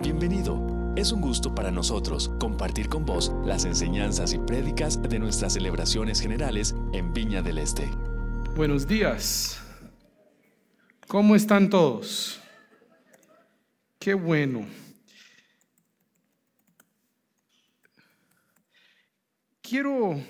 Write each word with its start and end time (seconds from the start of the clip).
Bienvenido. 0.00 0.94
Es 0.96 1.10
un 1.10 1.20
gusto 1.20 1.56
para 1.56 1.72
nosotros 1.72 2.30
compartir 2.38 2.88
con 2.88 3.04
vos 3.04 3.32
las 3.44 3.64
enseñanzas 3.64 4.32
y 4.32 4.38
prédicas 4.38 5.02
de 5.02 5.18
nuestras 5.18 5.54
celebraciones 5.54 6.20
generales 6.20 6.76
en 6.92 7.12
Viña 7.12 7.42
del 7.42 7.58
Este. 7.58 7.90
Buenos 8.54 8.86
días. 8.86 9.60
¿Cómo 11.08 11.34
están 11.34 11.68
todos? 11.68 12.40
Qué 13.98 14.14
bueno. 14.14 14.68
Quiero, 19.60 20.22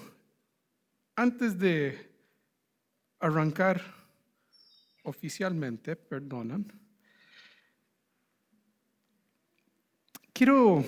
antes 1.14 1.58
de 1.58 2.10
arrancar 3.20 3.82
oficialmente, 5.02 5.94
perdonan, 5.94 6.87
quiero 10.38 10.84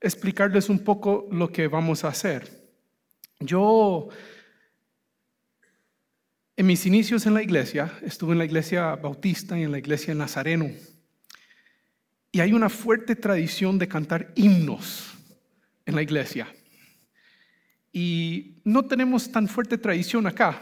explicarles 0.00 0.68
un 0.68 0.80
poco 0.80 1.28
lo 1.30 1.52
que 1.52 1.68
vamos 1.68 2.02
a 2.02 2.08
hacer. 2.08 2.50
Yo, 3.38 4.08
en 6.56 6.66
mis 6.66 6.84
inicios 6.84 7.26
en 7.26 7.34
la 7.34 7.44
iglesia, 7.44 7.92
estuve 8.02 8.32
en 8.32 8.38
la 8.38 8.44
iglesia 8.44 8.96
bautista 8.96 9.56
y 9.56 9.62
en 9.62 9.70
la 9.70 9.78
iglesia 9.78 10.16
nazareno. 10.16 10.68
Y 12.32 12.40
hay 12.40 12.52
una 12.52 12.68
fuerte 12.68 13.14
tradición 13.14 13.78
de 13.78 13.86
cantar 13.86 14.32
himnos 14.34 15.14
en 15.86 15.94
la 15.94 16.02
iglesia. 16.02 16.52
Y 17.92 18.56
no 18.64 18.84
tenemos 18.84 19.30
tan 19.30 19.46
fuerte 19.46 19.78
tradición 19.78 20.26
acá, 20.26 20.60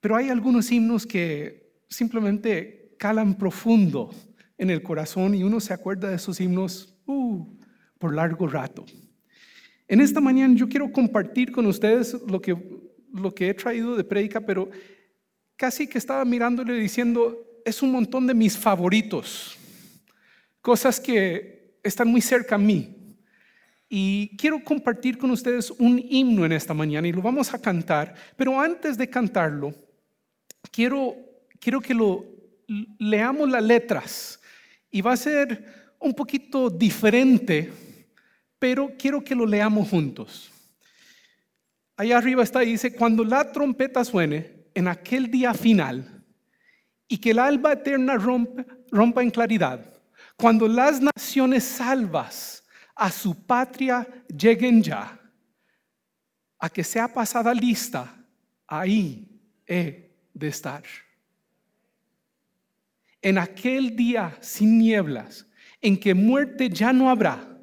pero 0.00 0.16
hay 0.16 0.30
algunos 0.30 0.72
himnos 0.72 1.06
que 1.06 1.74
simplemente 1.90 2.94
calan 2.98 3.34
profundo 3.36 4.14
en 4.60 4.68
el 4.68 4.82
corazón 4.82 5.34
y 5.34 5.42
uno 5.42 5.58
se 5.58 5.72
acuerda 5.72 6.10
de 6.10 6.16
esos 6.16 6.38
himnos 6.38 6.94
uh, 7.06 7.46
por 7.98 8.14
largo 8.14 8.46
rato. 8.46 8.84
En 9.88 10.02
esta 10.02 10.20
mañana 10.20 10.54
yo 10.54 10.68
quiero 10.68 10.92
compartir 10.92 11.50
con 11.50 11.66
ustedes 11.66 12.14
lo 12.28 12.42
que, 12.42 12.54
lo 13.10 13.34
que 13.34 13.48
he 13.48 13.54
traído 13.54 13.96
de 13.96 14.04
prédica, 14.04 14.38
pero 14.42 14.68
casi 15.56 15.86
que 15.86 15.96
estaba 15.96 16.26
mirándole 16.26 16.74
diciendo, 16.74 17.38
es 17.64 17.82
un 17.82 17.90
montón 17.90 18.26
de 18.26 18.34
mis 18.34 18.56
favoritos, 18.56 19.56
cosas 20.60 21.00
que 21.00 21.78
están 21.82 22.08
muy 22.08 22.20
cerca 22.20 22.56
a 22.56 22.58
mí. 22.58 23.16
Y 23.88 24.36
quiero 24.36 24.62
compartir 24.62 25.16
con 25.16 25.30
ustedes 25.30 25.70
un 25.70 25.98
himno 25.98 26.44
en 26.44 26.52
esta 26.52 26.74
mañana 26.74 27.08
y 27.08 27.12
lo 27.12 27.22
vamos 27.22 27.54
a 27.54 27.60
cantar, 27.60 28.14
pero 28.36 28.60
antes 28.60 28.98
de 28.98 29.08
cantarlo, 29.08 29.74
quiero, 30.70 31.16
quiero 31.58 31.80
que 31.80 31.94
lo 31.94 32.26
leamos 32.98 33.48
las 33.48 33.64
letras 33.64 34.39
y 34.90 35.00
va 35.00 35.12
a 35.12 35.16
ser 35.16 35.94
un 35.98 36.14
poquito 36.14 36.70
diferente, 36.70 37.72
pero 38.58 38.92
quiero 38.98 39.22
que 39.22 39.34
lo 39.34 39.46
leamos 39.46 39.88
juntos. 39.88 40.50
Allá 41.96 42.18
arriba 42.18 42.42
está 42.42 42.64
y 42.64 42.72
dice, 42.72 42.94
cuando 42.94 43.22
la 43.24 43.52
trompeta 43.52 44.04
suene 44.04 44.68
en 44.74 44.88
aquel 44.88 45.30
día 45.30 45.52
final 45.52 46.24
y 47.06 47.18
que 47.18 47.32
el 47.32 47.38
alba 47.38 47.74
eterna 47.74 48.16
rompa, 48.16 48.64
rompa 48.90 49.22
en 49.22 49.30
claridad, 49.30 49.84
cuando 50.36 50.66
las 50.66 51.00
naciones 51.00 51.64
salvas 51.64 52.64
a 52.94 53.10
su 53.10 53.46
patria 53.46 54.06
lleguen 54.28 54.82
ya, 54.82 55.20
a 56.58 56.68
que 56.70 56.84
sea 56.84 57.08
pasada 57.08 57.52
lista, 57.52 58.14
ahí 58.66 59.28
he 59.66 60.10
de 60.32 60.48
estar. 60.48 60.82
En 63.22 63.38
aquel 63.38 63.96
día 63.96 64.36
sin 64.40 64.78
nieblas, 64.78 65.46
en 65.80 65.98
que 65.98 66.14
muerte 66.14 66.68
ya 66.68 66.92
no 66.92 67.10
habrá, 67.10 67.58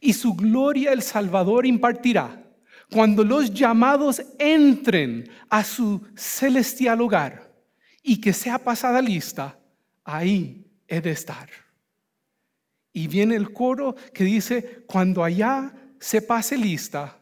y 0.00 0.12
su 0.12 0.34
gloria 0.34 0.92
el 0.92 1.02
Salvador 1.02 1.66
impartirá, 1.66 2.42
cuando 2.90 3.24
los 3.24 3.52
llamados 3.52 4.22
entren 4.38 5.28
a 5.48 5.64
su 5.64 6.06
celestial 6.14 7.00
hogar, 7.00 7.52
y 8.02 8.20
que 8.20 8.32
sea 8.32 8.58
pasada 8.58 9.00
lista, 9.00 9.58
ahí 10.04 10.66
he 10.88 11.00
de 11.00 11.12
estar. 11.12 11.48
Y 12.92 13.06
viene 13.06 13.36
el 13.36 13.52
coro 13.52 13.94
que 14.12 14.24
dice, 14.24 14.84
cuando 14.86 15.24
allá 15.24 15.72
se 15.98 16.20
pase 16.20 16.58
lista, 16.58 17.18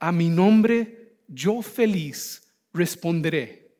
a 0.00 0.10
mi 0.10 0.28
nombre 0.28 1.18
yo 1.28 1.62
feliz 1.62 2.42
responderé. 2.72 3.76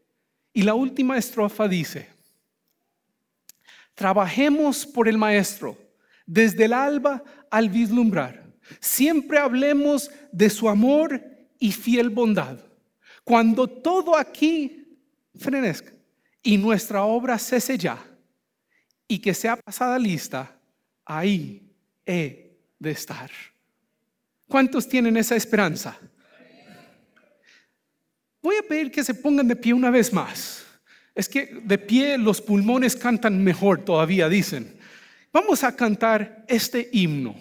Y 0.53 0.62
la 0.62 0.75
última 0.75 1.16
estrofa 1.16 1.66
dice, 1.66 2.08
trabajemos 3.98 4.86
por 4.86 5.09
el 5.09 5.19
Maestro 5.19 5.76
desde 6.25 6.66
el 6.66 6.72
alba 6.72 7.20
al 7.50 7.69
vislumbrar. 7.69 8.44
Siempre 8.78 9.38
hablemos 9.38 10.09
de 10.31 10.48
su 10.50 10.69
amor 10.69 11.20
y 11.59 11.72
fiel 11.72 12.08
bondad. 12.08 12.60
Cuando 13.25 13.66
todo 13.66 14.16
aquí 14.16 14.97
frenezca 15.34 15.92
y 16.44 16.56
nuestra 16.56 17.03
obra 17.03 17.41
cese 17.41 17.76
ya 17.76 17.98
y 19.08 19.19
que 19.19 19.34
sea 19.34 19.56
pasada 19.56 19.98
lista, 19.98 20.56
ahí 21.04 21.69
he 22.06 22.56
de 22.78 22.91
estar. 22.92 23.32
¿Cuántos 24.47 24.88
tienen 24.88 25.16
esa 25.16 25.34
esperanza? 25.34 25.98
Voy 28.41 28.54
a 28.54 28.62
pedir 28.62 28.92
que 28.92 29.03
se 29.03 29.12
pongan 29.12 29.48
de 29.48 29.56
pie 29.56 29.75
una 29.75 29.91
vez 29.91 30.12
más. 30.12 30.57
Es 31.18 31.28
que 31.28 31.46
de 31.64 31.78
pie 31.78 32.16
los 32.16 32.40
pulmones 32.40 32.94
cantan 32.94 33.42
mejor 33.42 33.84
todavía, 33.84 34.28
dicen. 34.28 34.78
Vamos 35.32 35.64
a 35.64 35.74
cantar 35.74 36.44
este 36.46 36.88
himno. 36.92 37.34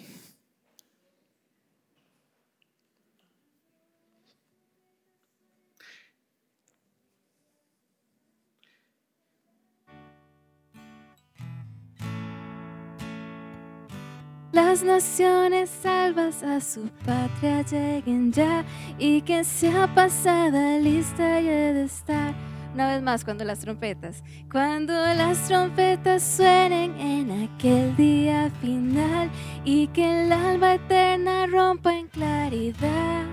Las 14.50 14.82
naciones 14.82 15.70
salvas 15.70 16.42
a 16.42 16.60
su 16.60 16.88
patria 17.06 17.62
lleguen 17.62 18.32
ya 18.32 18.64
y 18.98 19.22
que 19.22 19.44
sea 19.44 19.86
pasada 19.94 20.80
lista 20.80 21.40
y 21.40 21.44
de 21.44 21.84
estar. 21.84 22.57
Una 22.78 22.94
vez 22.94 23.02
más, 23.02 23.24
cuando 23.24 23.42
las 23.42 23.58
trompetas, 23.58 24.22
cuando 24.52 24.92
las 24.92 25.48
trompetas 25.48 26.22
suenen 26.22 26.96
en 27.00 27.42
aquel 27.42 27.96
día 27.96 28.52
final 28.60 29.28
y 29.64 29.88
que 29.88 30.22
el 30.22 30.30
alba 30.30 30.74
eterna 30.74 31.48
rompa 31.48 31.92
en 31.98 32.06
claridad. 32.06 33.24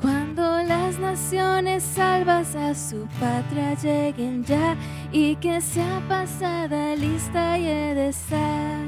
Cuando 0.00 0.62
las 0.62 1.00
naciones 1.00 1.82
salvas 1.82 2.54
a 2.54 2.76
su 2.76 3.08
patria 3.18 3.74
lleguen 3.74 4.44
ya 4.44 4.76
y 5.10 5.34
que 5.34 5.60
sea 5.60 6.00
pasada 6.08 6.94
lista 6.94 7.58
y 7.58 7.66
he 7.66 7.94
de 7.96 8.08
estar. 8.10 8.78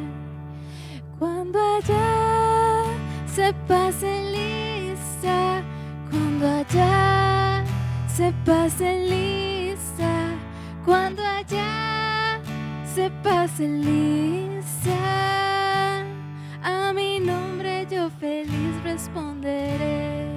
Cuando 1.19 1.59
allá 1.59 2.85
se 3.27 3.53
pase 3.67 4.31
lista, 4.31 5.61
cuando 6.09 6.47
allá 6.47 7.44
se 8.17 8.33
pase 8.45 9.09
lista, 9.09 10.29
cuando 10.85 11.21
allá 11.21 12.39
se 12.95 13.11
pase 13.25 13.67
lista, 13.67 14.93
a 16.63 16.93
mi 16.95 17.19
nombre 17.19 17.89
yo 17.91 18.09
feliz 18.21 18.83
responderé. 18.85 20.29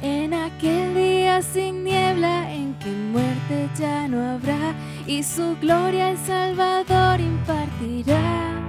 En 0.00 0.32
aquel 0.32 0.94
día 0.94 1.42
sin 1.42 1.82
niebla 1.82 2.52
en 2.52 2.74
que 2.74 2.90
muerte 2.90 3.68
ya 3.76 4.06
no 4.06 4.22
habrá 4.22 4.74
y 5.08 5.24
su 5.24 5.56
gloria 5.60 6.10
el 6.10 6.18
Salvador 6.18 7.18
impartirá 7.20 8.63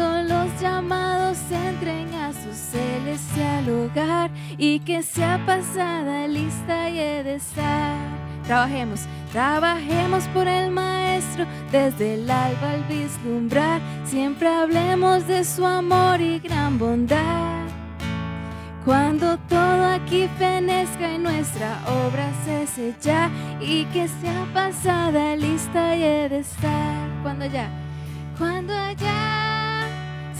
cuando 0.00 0.34
los 0.34 0.60
llamados 0.60 1.38
entren 1.50 2.14
a 2.14 2.32
su 2.32 2.52
celestial 2.52 3.68
hogar 3.68 4.30
y 4.56 4.80
que 4.80 5.02
sea 5.02 5.38
pasada 5.44 6.26
lista 6.26 6.88
y 6.88 6.98
he 6.98 7.22
de 7.22 7.34
estar. 7.34 7.96
Trabajemos, 8.46 9.00
trabajemos 9.32 10.24
por 10.28 10.48
el 10.48 10.70
Maestro 10.70 11.44
desde 11.70 12.14
el 12.14 12.30
alba 12.30 12.70
al 12.70 12.84
vislumbrar. 12.84 13.80
Siempre 14.04 14.48
hablemos 14.48 15.26
de 15.26 15.44
su 15.44 15.66
amor 15.66 16.20
y 16.20 16.38
gran 16.38 16.78
bondad. 16.78 17.66
Cuando 18.84 19.36
todo 19.48 19.84
aquí 19.84 20.28
fenezca 20.38 21.12
y 21.12 21.18
nuestra 21.18 21.78
obra 22.06 22.30
se 22.44 22.66
sella 22.66 23.30
y 23.60 23.84
que 23.86 24.08
sea 24.08 24.46
pasada 24.54 25.36
lista 25.36 25.94
y 25.94 26.02
he 26.02 26.28
de 26.30 26.38
estar. 26.38 27.08
Cuando 27.22 27.44
ya, 27.44 27.68
cuando 28.38 28.72
allá 28.72 29.39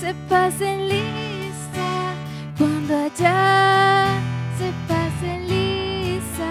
se 0.00 0.14
pasen 0.31 0.88
lista, 0.88 2.14
cuando 2.56 2.97
allá 2.97 4.06
se 4.56 4.73
pasen 4.88 5.47
lista, 5.47 6.50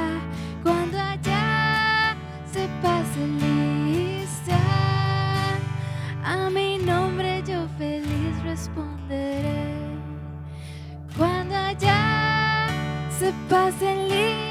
cuando 0.61 0.99
allá 0.99 2.15
se 2.53 2.67
pasen 2.83 3.39
lista, 3.39 4.59
a 6.23 6.47
mi 6.51 6.77
nombre 6.77 7.41
yo 7.43 7.67
feliz 7.79 8.43
responderé, 8.43 9.73
cuando 11.17 11.55
allá 11.55 12.67
se 13.19 13.33
pasen 13.49 14.09
lista. 14.09 14.48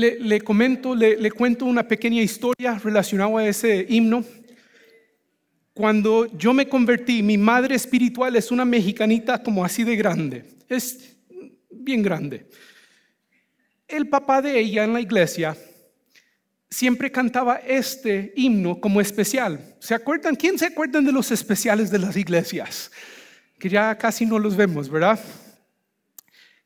Le, 0.00 0.18
le 0.18 0.40
comento, 0.40 0.94
le, 0.94 1.18
le 1.18 1.30
cuento 1.30 1.66
una 1.66 1.86
pequeña 1.86 2.22
historia 2.22 2.80
relacionada 2.82 3.40
a 3.40 3.46
ese 3.46 3.84
himno. 3.86 4.24
Cuando 5.74 6.24
yo 6.38 6.54
me 6.54 6.66
convertí, 6.66 7.22
mi 7.22 7.36
madre 7.36 7.74
espiritual 7.74 8.34
es 8.34 8.50
una 8.50 8.64
mexicanita 8.64 9.42
como 9.42 9.62
así 9.62 9.84
de 9.84 9.96
grande, 9.96 10.44
es 10.70 11.16
bien 11.70 12.02
grande. 12.02 12.46
El 13.86 14.08
papá 14.08 14.40
de 14.40 14.58
ella 14.58 14.84
en 14.84 14.94
la 14.94 15.02
iglesia 15.02 15.54
siempre 16.70 17.12
cantaba 17.12 17.56
este 17.56 18.32
himno 18.36 18.80
como 18.80 19.02
especial. 19.02 19.76
¿Se 19.80 19.94
acuerdan? 19.94 20.34
¿Quién 20.34 20.58
se 20.58 20.66
acuerdan 20.66 21.04
de 21.04 21.12
los 21.12 21.30
especiales 21.30 21.90
de 21.90 21.98
las 21.98 22.16
iglesias? 22.16 22.90
Que 23.58 23.68
ya 23.68 23.98
casi 23.98 24.24
no 24.24 24.38
los 24.38 24.56
vemos, 24.56 24.88
¿verdad? 24.88 25.20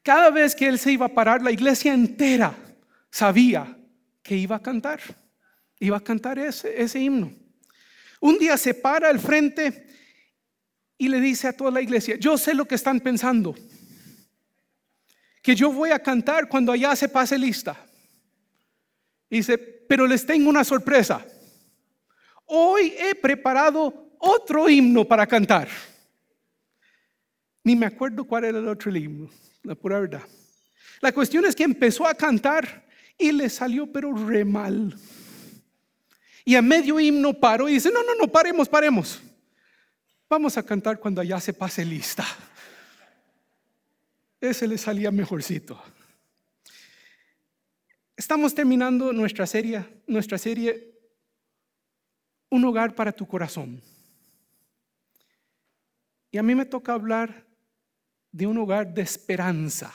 Cada 0.05 0.31
vez 0.31 0.55
que 0.55 0.69
él 0.69 0.79
se 0.79 0.93
iba 0.93 1.07
a 1.07 1.15
parar, 1.15 1.43
la 1.43 1.51
iglesia 1.51 1.93
entera 1.93 2.64
sabía 3.15 3.79
que 4.25 4.37
iba 4.37 4.57
a 4.57 4.63
cantar, 4.63 5.01
iba 5.79 5.97
a 5.97 6.03
cantar 6.03 6.37
ese, 6.37 6.83
ese 6.83 6.99
himno. 6.99 7.33
Un 8.19 8.39
día 8.39 8.57
se 8.57 8.75
para 8.75 9.09
al 9.09 9.21
frente 9.21 9.87
y 10.99 11.07
le 11.07 11.21
dice 11.21 11.47
a 11.47 11.53
toda 11.53 11.71
la 11.71 11.81
iglesia, 11.81 12.17
yo 12.17 12.37
sé 12.37 12.55
lo 12.55 12.65
que 12.65 12.75
están 12.75 12.99
pensando, 12.99 13.55
que 15.41 15.55
yo 15.55 15.71
voy 15.71 15.93
a 15.93 16.01
cantar 16.01 16.49
cuando 16.49 16.73
allá 16.73 16.97
se 16.97 17.09
pase 17.09 17.39
lista. 17.39 17.77
Dice, 19.31 19.59
pero 19.59 20.09
les 20.09 20.27
tengo 20.27 20.51
una 20.51 20.65
sorpresa. 20.65 21.25
Hoy 22.47 22.95
he 22.99 23.15
preparado 23.15 24.17
otro 24.19 24.69
himno 24.69 25.05
para 25.05 25.25
cantar. 25.25 25.69
Ni 27.63 27.77
me 27.77 27.87
acuerdo 27.87 28.25
cuál 28.25 28.47
era 28.47 28.59
el 28.59 28.67
otro 28.67 28.91
himno, 28.91 29.31
la 29.63 29.77
pura 29.77 30.01
verdad. 30.01 30.23
La 31.01 31.13
cuestión 31.13 31.45
es 31.45 31.55
que 31.55 31.63
empezó 31.63 32.09
a 32.09 32.15
cantar 32.15 32.83
y 33.19 33.33
le 33.33 33.49
salió 33.49 33.91
pero 33.91 34.13
re 34.13 34.45
mal. 34.45 34.97
Y 36.45 36.57
a 36.57 36.63
medio 36.63 37.01
himno 37.01 37.33
paró 37.33 37.69
y 37.69 37.75
dice, 37.75 37.91
no, 37.91 38.03
no, 38.03 38.15
no, 38.15 38.29
paremos, 38.29 38.69
paremos. 38.69 39.23
Vamos 40.29 40.57
a 40.59 40.63
cantar 40.63 40.99
cuando 40.99 41.21
allá 41.21 41.41
se 41.41 41.53
pase 41.53 41.85
lista. 41.85 42.27
Ese 44.41 44.69
le 44.69 44.77
salía 44.77 45.11
mejorcito. 45.11 45.81
Estamos 48.17 48.55
terminando 48.55 49.13
nuestra 49.13 49.47
serie, 49.47 49.85
nuestra 50.07 50.39
serie 50.39 50.93
Un 52.51 52.65
hogar 52.65 52.95
para 52.95 53.11
tu 53.11 53.27
corazón. 53.27 53.83
Y 56.31 56.39
a 56.39 56.43
mí 56.43 56.55
me 56.55 56.67
toca 56.67 56.93
hablar 56.93 57.47
de 58.31 58.47
un 58.47 58.59
hogar 58.59 58.93
de 58.93 59.03
esperanza. 59.03 59.93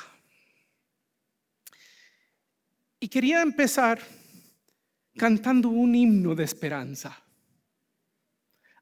Y 3.00 3.08
quería 3.08 3.42
empezar 3.42 4.02
cantando 5.18 5.70
un 5.70 5.96
himno 5.96 6.36
de 6.36 6.44
esperanza 6.44 7.18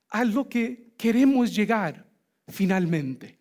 a 0.09 0.23
lo 0.23 0.47
que 0.47 0.93
queremos 0.97 1.53
llegar 1.55 2.05
finalmente. 2.47 3.37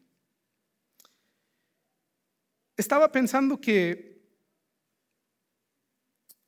Estaba 2.76 3.10
pensando 3.10 3.60
que 3.60 4.16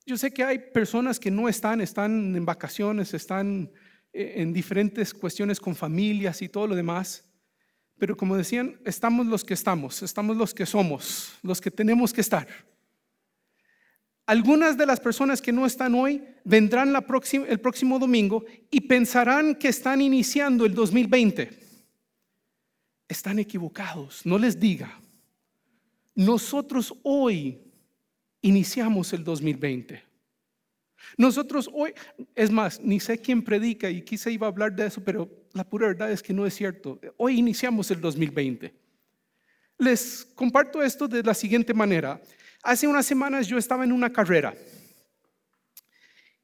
yo 0.04 0.16
sé 0.16 0.30
que 0.32 0.42
hay 0.42 0.58
personas 0.58 1.20
que 1.20 1.30
no 1.30 1.48
están, 1.48 1.80
están 1.80 2.34
en 2.34 2.44
vacaciones, 2.44 3.12
están 3.14 3.70
eh, 4.12 4.34
en 4.36 4.52
diferentes 4.52 5.12
cuestiones 5.12 5.60
con 5.60 5.74
familias 5.74 6.40
y 6.42 6.48
todo 6.48 6.66
lo 6.66 6.74
demás, 6.74 7.24
pero 7.98 8.16
como 8.16 8.36
decían, 8.36 8.80
estamos 8.84 9.26
los 9.26 9.44
que 9.44 9.54
estamos, 9.54 10.02
estamos 10.02 10.36
los 10.36 10.54
que 10.54 10.66
somos, 10.66 11.34
los 11.42 11.60
que 11.60 11.70
tenemos 11.70 12.12
que 12.12 12.20
estar. 12.20 12.48
Algunas 14.28 14.76
de 14.76 14.84
las 14.84 15.00
personas 15.00 15.40
que 15.40 15.52
no 15.52 15.64
están 15.64 15.94
hoy 15.94 16.22
vendrán 16.44 16.94
el 16.94 17.60
próximo 17.60 17.98
domingo 17.98 18.44
y 18.70 18.82
pensarán 18.82 19.54
que 19.54 19.68
están 19.68 20.02
iniciando 20.02 20.66
el 20.66 20.74
2020. 20.74 21.48
Están 23.08 23.38
equivocados, 23.38 24.26
no 24.26 24.36
les 24.36 24.60
diga. 24.60 25.00
Nosotros 26.14 26.92
hoy 27.04 27.58
iniciamos 28.42 29.14
el 29.14 29.24
2020. 29.24 30.02
Nosotros 31.16 31.70
hoy, 31.72 31.94
es 32.34 32.50
más, 32.50 32.82
ni 32.82 33.00
sé 33.00 33.16
quién 33.16 33.42
predica 33.42 33.88
y 33.88 34.02
quise 34.02 34.30
iba 34.30 34.46
a 34.46 34.50
hablar 34.50 34.76
de 34.76 34.88
eso, 34.88 35.02
pero 35.02 35.26
la 35.54 35.64
pura 35.64 35.86
verdad 35.86 36.12
es 36.12 36.22
que 36.22 36.34
no 36.34 36.44
es 36.44 36.52
cierto. 36.52 37.00
Hoy 37.16 37.38
iniciamos 37.38 37.90
el 37.90 38.02
2020. 38.02 38.74
Les 39.78 40.28
comparto 40.34 40.82
esto 40.82 41.08
de 41.08 41.22
la 41.22 41.32
siguiente 41.32 41.72
manera. 41.72 42.20
Hace 42.62 42.86
unas 42.86 43.06
semanas 43.06 43.46
yo 43.46 43.58
estaba 43.58 43.84
en 43.84 43.92
una 43.92 44.12
carrera 44.12 44.54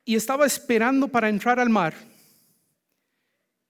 y 0.05 0.15
estaba 0.15 0.47
esperando 0.47 1.09
para 1.09 1.29
entrar 1.29 1.59
al 1.59 1.71
mar 1.71 1.95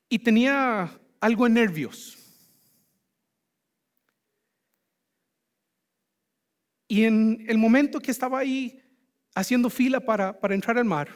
y 0.09 0.19
tenía 0.19 0.91
algo 1.21 1.45
de 1.45 1.51
nervios. 1.51 2.19
Y 6.87 7.05
en 7.05 7.45
el 7.49 7.59
momento 7.59 7.99
que 7.99 8.11
estaba 8.11 8.39
ahí 8.39 8.81
haciendo 9.35 9.71
fila 9.71 10.01
para, 10.01 10.39
para 10.39 10.55
entrar 10.55 10.79
al 10.79 10.85
mar, 10.85 11.09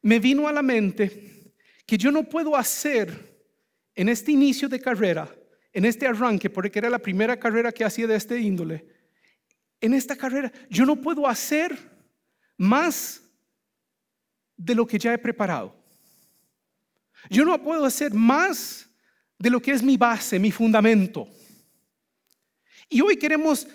me 0.00 0.18
vino 0.18 0.46
a 0.46 0.52
la 0.52 0.62
mente 0.62 1.52
que 1.84 1.98
yo 1.98 2.10
no 2.10 2.24
puedo 2.24 2.56
hacer 2.56 3.34
en 3.94 4.08
este 4.08 4.32
inicio 4.32 4.68
de 4.68 4.80
carrera, 4.80 5.34
en 5.72 5.84
este 5.84 6.06
arranque, 6.06 6.48
porque 6.48 6.78
era 6.78 6.90
la 6.90 6.98
primera 6.98 7.38
carrera 7.38 7.72
que 7.72 7.84
hacía 7.84 8.06
de 8.06 8.16
este 8.16 8.38
índole, 8.38 8.86
en 9.84 9.92
esta 9.92 10.16
carrera, 10.16 10.50
yo 10.70 10.86
no 10.86 10.96
puedo 10.96 11.28
hacer 11.28 11.78
más 12.56 13.20
de 14.56 14.74
lo 14.74 14.86
que 14.86 14.98
ya 14.98 15.12
he 15.12 15.18
preparado. 15.18 15.76
Yo 17.28 17.44
no 17.44 17.62
puedo 17.62 17.84
hacer 17.84 18.14
más 18.14 18.88
de 19.38 19.50
lo 19.50 19.60
que 19.60 19.72
es 19.72 19.82
mi 19.82 19.98
base, 19.98 20.38
mi 20.38 20.50
fundamento. 20.50 21.28
Y 22.88 23.02
hoy 23.02 23.18
queremos 23.18 23.66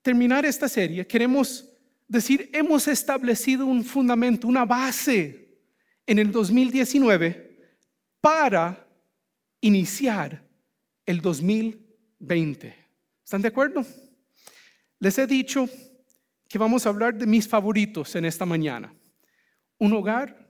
terminar 0.00 0.46
esta 0.46 0.66
serie, 0.66 1.06
queremos 1.06 1.68
decir, 2.08 2.48
hemos 2.54 2.88
establecido 2.88 3.66
un 3.66 3.84
fundamento, 3.84 4.48
una 4.48 4.64
base 4.64 5.58
en 6.06 6.18
el 6.18 6.32
2019 6.32 7.76
para 8.18 8.88
iniciar 9.60 10.42
el 11.04 11.20
2020. 11.20 12.74
¿Están 13.22 13.42
de 13.42 13.48
acuerdo? 13.48 13.84
Les 15.02 15.18
he 15.18 15.26
dicho 15.26 15.68
que 16.48 16.58
vamos 16.58 16.86
a 16.86 16.90
hablar 16.90 17.18
de 17.18 17.26
mis 17.26 17.48
favoritos 17.48 18.14
en 18.14 18.24
esta 18.24 18.46
mañana. 18.46 18.94
Un 19.76 19.92
hogar 19.94 20.48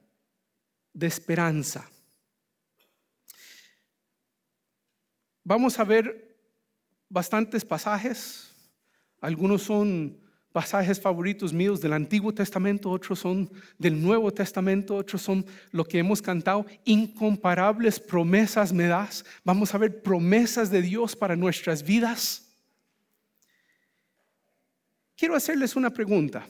de 0.93 1.07
esperanza. 1.07 1.89
Vamos 5.43 5.79
a 5.79 5.85
ver 5.85 6.37
bastantes 7.09 7.65
pasajes. 7.65 8.55
Algunos 9.23 9.63
son 9.63 10.21
pasajes 10.53 11.01
favoritos 11.01 11.55
míos 11.55 11.81
del 11.81 11.95
Antiguo 11.95 12.35
Testamento, 12.35 12.91
otros 12.91 13.21
son 13.21 13.51
del 13.79 14.03
Nuevo 14.03 14.31
Testamento, 14.35 14.97
otros 14.97 15.23
son 15.23 15.47
lo 15.71 15.83
que 15.87 15.99
hemos 15.99 16.21
cantado. 16.21 16.67
Incomparables 16.85 17.99
promesas 17.99 18.71
me 18.71 18.85
das. 18.85 19.25
Vamos 19.45 19.75
a 19.75 19.79
ver 19.79 20.03
promesas 20.03 20.71
de 20.71 20.83
Dios 20.83 21.17
para 21.17 21.37
nuestras 21.37 21.83
vidas. 21.83 22.42
Quiero 25.23 25.37
hacerles 25.37 25.77
una 25.77 25.91
pregunta. 25.91 26.45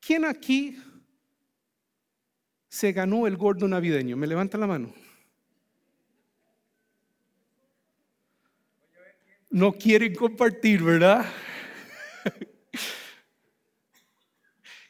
¿Quién 0.00 0.24
aquí 0.24 0.76
se 2.68 2.90
ganó 2.90 3.28
el 3.28 3.36
gordo 3.36 3.68
navideño? 3.68 4.16
¿Me 4.16 4.26
levanta 4.26 4.58
la 4.58 4.66
mano? 4.66 4.92
No 9.50 9.72
quieren 9.74 10.16
compartir, 10.16 10.82
¿verdad? 10.82 11.24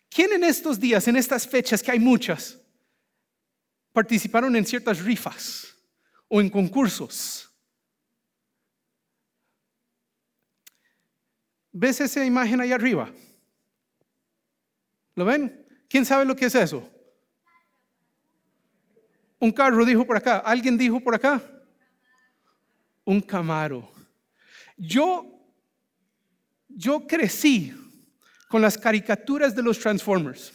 ¿Quién 0.09 0.33
en 0.33 0.45
estos 0.45 0.81
días, 0.81 1.07
en 1.07 1.17
estas 1.17 1.47
fechas, 1.47 1.83
que 1.83 1.91
hay 1.91 2.01
muchas, 2.01 2.59
participaron 3.93 4.57
en 4.57 4.65
ciertas 4.65 5.05
rifas 5.05 5.77
o 6.29 6.41
en 6.41 6.49
concursos? 6.49 7.54
¿Ves 11.77 12.01
esa 12.01 12.25
imagen 12.25 12.61
ahí 12.61 12.71
arriba? 12.71 13.11
¿Lo 15.17 15.25
ven? 15.25 15.67
¿Quién 15.89 16.05
sabe 16.05 16.25
lo 16.25 16.37
que 16.37 16.47
es 16.47 16.55
eso? 16.55 16.89
Un 19.41 19.51
carro 19.51 19.85
dijo 19.85 20.07
por 20.07 20.17
acá. 20.17 20.39
¿Alguien 20.39 20.79
dijo 20.79 21.01
por 21.01 21.17
acá? 21.17 21.43
Un 23.05 23.21
Camaro. 23.21 23.91
Yo, 24.77 25.27
yo 26.69 27.05
crecí 27.09 27.75
con 28.49 28.63
las 28.63 28.79
caricaturas 28.79 29.57
de 29.57 29.63
los 29.65 29.81
Transformers. 29.81 30.53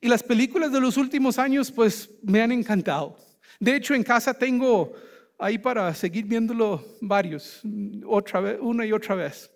Y 0.00 0.08
las 0.08 0.22
películas 0.22 0.72
de 0.72 0.80
los 0.80 0.96
últimos 0.96 1.38
años, 1.38 1.70
pues 1.70 2.08
me 2.22 2.40
han 2.40 2.50
encantado. 2.50 3.18
De 3.60 3.76
hecho, 3.76 3.94
en 3.94 4.04
casa 4.04 4.32
tengo 4.32 4.94
ahí 5.38 5.58
para 5.58 5.94
seguir 5.94 6.24
viéndolo 6.24 6.84
varios, 7.00 7.60
otra 8.06 8.40
vez, 8.40 8.58
una 8.60 8.86
y 8.86 8.92
otra 8.92 9.14
vez. 9.14 9.50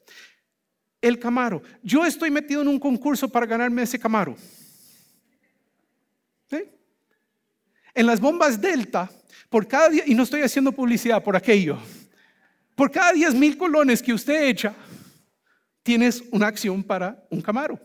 El 1.01 1.19
Camaro. 1.19 1.63
Yo 1.83 2.05
estoy 2.05 2.31
metido 2.31 2.63
en 2.63 2.69
un 2.69 2.79
concurso 2.79 3.29
para 3.29 3.47
ganarme 3.47 3.83
ese 3.83 3.99
Camaro. 3.99 4.37
En 7.95 8.07
las 8.07 8.21
bombas 8.21 8.61
Delta, 8.61 9.11
por 9.49 9.67
cada 9.67 9.91
y 10.07 10.15
no 10.15 10.23
estoy 10.23 10.43
haciendo 10.43 10.71
publicidad 10.71 11.23
por 11.23 11.35
aquello, 11.35 11.79
por 12.77 12.93
cada 12.93 13.13
10 13.13 13.35
mil 13.35 13.59
colones 13.59 14.01
que 14.01 14.13
usted 14.13 14.45
echa, 14.45 14.73
tienes 15.83 16.23
una 16.31 16.47
acción 16.47 16.85
para 16.85 17.27
un 17.31 17.41
Camaro. 17.41 17.81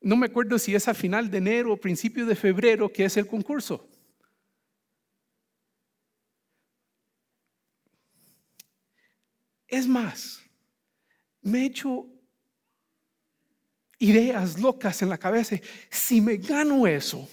No 0.00 0.16
me 0.16 0.26
acuerdo 0.26 0.58
si 0.58 0.74
es 0.74 0.86
a 0.88 0.94
final 0.94 1.30
de 1.30 1.38
enero 1.38 1.72
o 1.72 1.76
principio 1.76 2.24
de 2.24 2.36
febrero 2.36 2.88
que 2.88 3.04
es 3.04 3.16
el 3.16 3.26
concurso. 3.26 3.87
Es 9.68 9.86
más, 9.86 10.40
me 11.42 11.60
he 11.60 11.66
hecho 11.66 12.06
ideas 13.98 14.58
locas 14.58 15.02
en 15.02 15.10
la 15.10 15.18
cabeza. 15.18 15.56
Si 15.90 16.22
me 16.22 16.38
gano 16.38 16.86
eso 16.86 17.28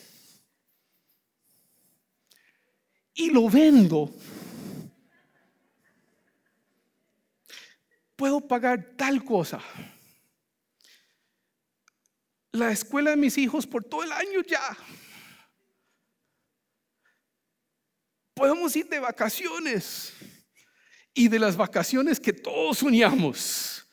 y 3.13 3.29
lo 3.29 3.49
vendo, 3.49 4.13
puedo 8.17 8.41
pagar 8.41 8.95
tal 8.97 9.23
cosa. 9.23 9.61
La 12.51 12.71
escuela 12.71 13.11
de 13.11 13.17
mis 13.17 13.37
hijos 13.37 13.65
por 13.65 13.83
todo 13.83 14.03
el 14.03 14.11
año 14.11 14.41
ya. 14.45 14.77
Podemos 18.33 18.75
ir 18.75 18.89
de 18.89 18.99
vacaciones 18.99 20.13
y 21.15 21.29
de 21.29 21.39
las 21.39 21.55
vacaciones 21.55 22.19
que 22.19 22.33
todos 22.33 22.79
soñamos. 22.79 23.87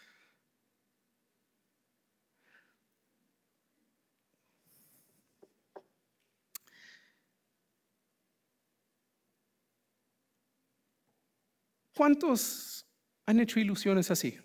¿Cuántos 11.95 12.85
han 13.25 13.39
hecho 13.39 13.61
ilusiones 13.61 14.11
así? 14.11 14.37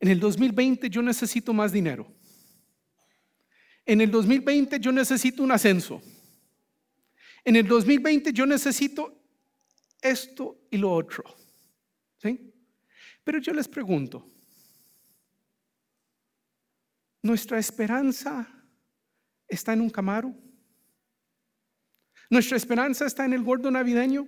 En 0.00 0.08
el 0.08 0.18
2020 0.18 0.88
yo 0.88 1.02
necesito 1.02 1.52
más 1.52 1.70
dinero. 1.70 2.10
En 3.84 4.00
el 4.00 4.10
2020 4.10 4.80
yo 4.80 4.92
necesito 4.92 5.42
un 5.42 5.52
ascenso. 5.52 6.00
En 7.44 7.56
el 7.56 7.68
2020 7.68 8.32
yo 8.32 8.46
necesito 8.46 9.22
esto 10.00 10.59
y 10.70 10.78
lo 10.78 10.92
otro. 10.92 11.24
¿Sí? 12.18 12.52
Pero 13.24 13.38
yo 13.38 13.52
les 13.52 13.68
pregunto, 13.68 14.26
¿nuestra 17.22 17.58
esperanza 17.58 18.46
está 19.48 19.72
en 19.72 19.80
un 19.80 19.90
camaro? 19.90 20.34
¿Nuestra 22.30 22.56
esperanza 22.56 23.06
está 23.06 23.24
en 23.24 23.32
el 23.32 23.42
gordo 23.42 23.70
navideño? 23.70 24.26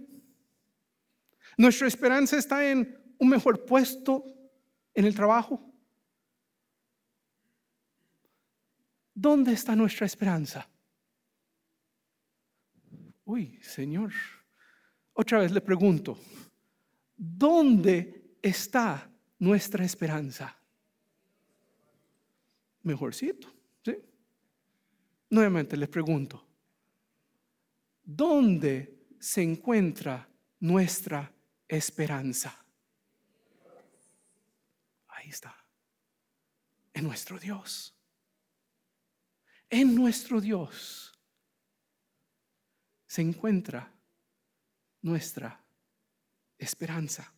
¿Nuestra 1.57 1.87
esperanza 1.87 2.37
está 2.37 2.69
en 2.69 3.15
un 3.19 3.29
mejor 3.29 3.65
puesto 3.65 4.25
en 4.95 5.05
el 5.05 5.15
trabajo? 5.15 5.73
¿Dónde 9.15 9.53
está 9.53 9.77
nuestra 9.77 10.07
esperanza? 10.07 10.69
Uy, 13.25 13.61
Señor. 13.63 14.13
Otra 15.15 15.41
vez 15.41 15.53
le 15.53 15.61
pregunto, 15.61 16.19
¿dónde 17.17 18.37
está 18.41 19.11
nuestra 19.39 19.85
esperanza? 19.85 20.57
Mejorcito, 22.83 23.49
¿sí? 23.85 23.97
Nuevamente 25.31 25.77
les 25.77 25.89
pregunto, 25.89 26.45
¿dónde 28.03 29.07
se 29.21 29.43
encuentra 29.43 30.29
nuestra 30.61 31.31
esperanza? 31.69 32.65
Ahí 35.09 35.29
está, 35.29 35.55
en 36.95 37.05
nuestro 37.05 37.39
Dios. 37.39 37.95
En 39.69 39.95
nuestro 39.95 40.41
Dios 40.41 41.13
se 43.07 43.23
encuentra 43.23 43.92
nuestra 45.03 45.63
esperanza. 46.57 47.33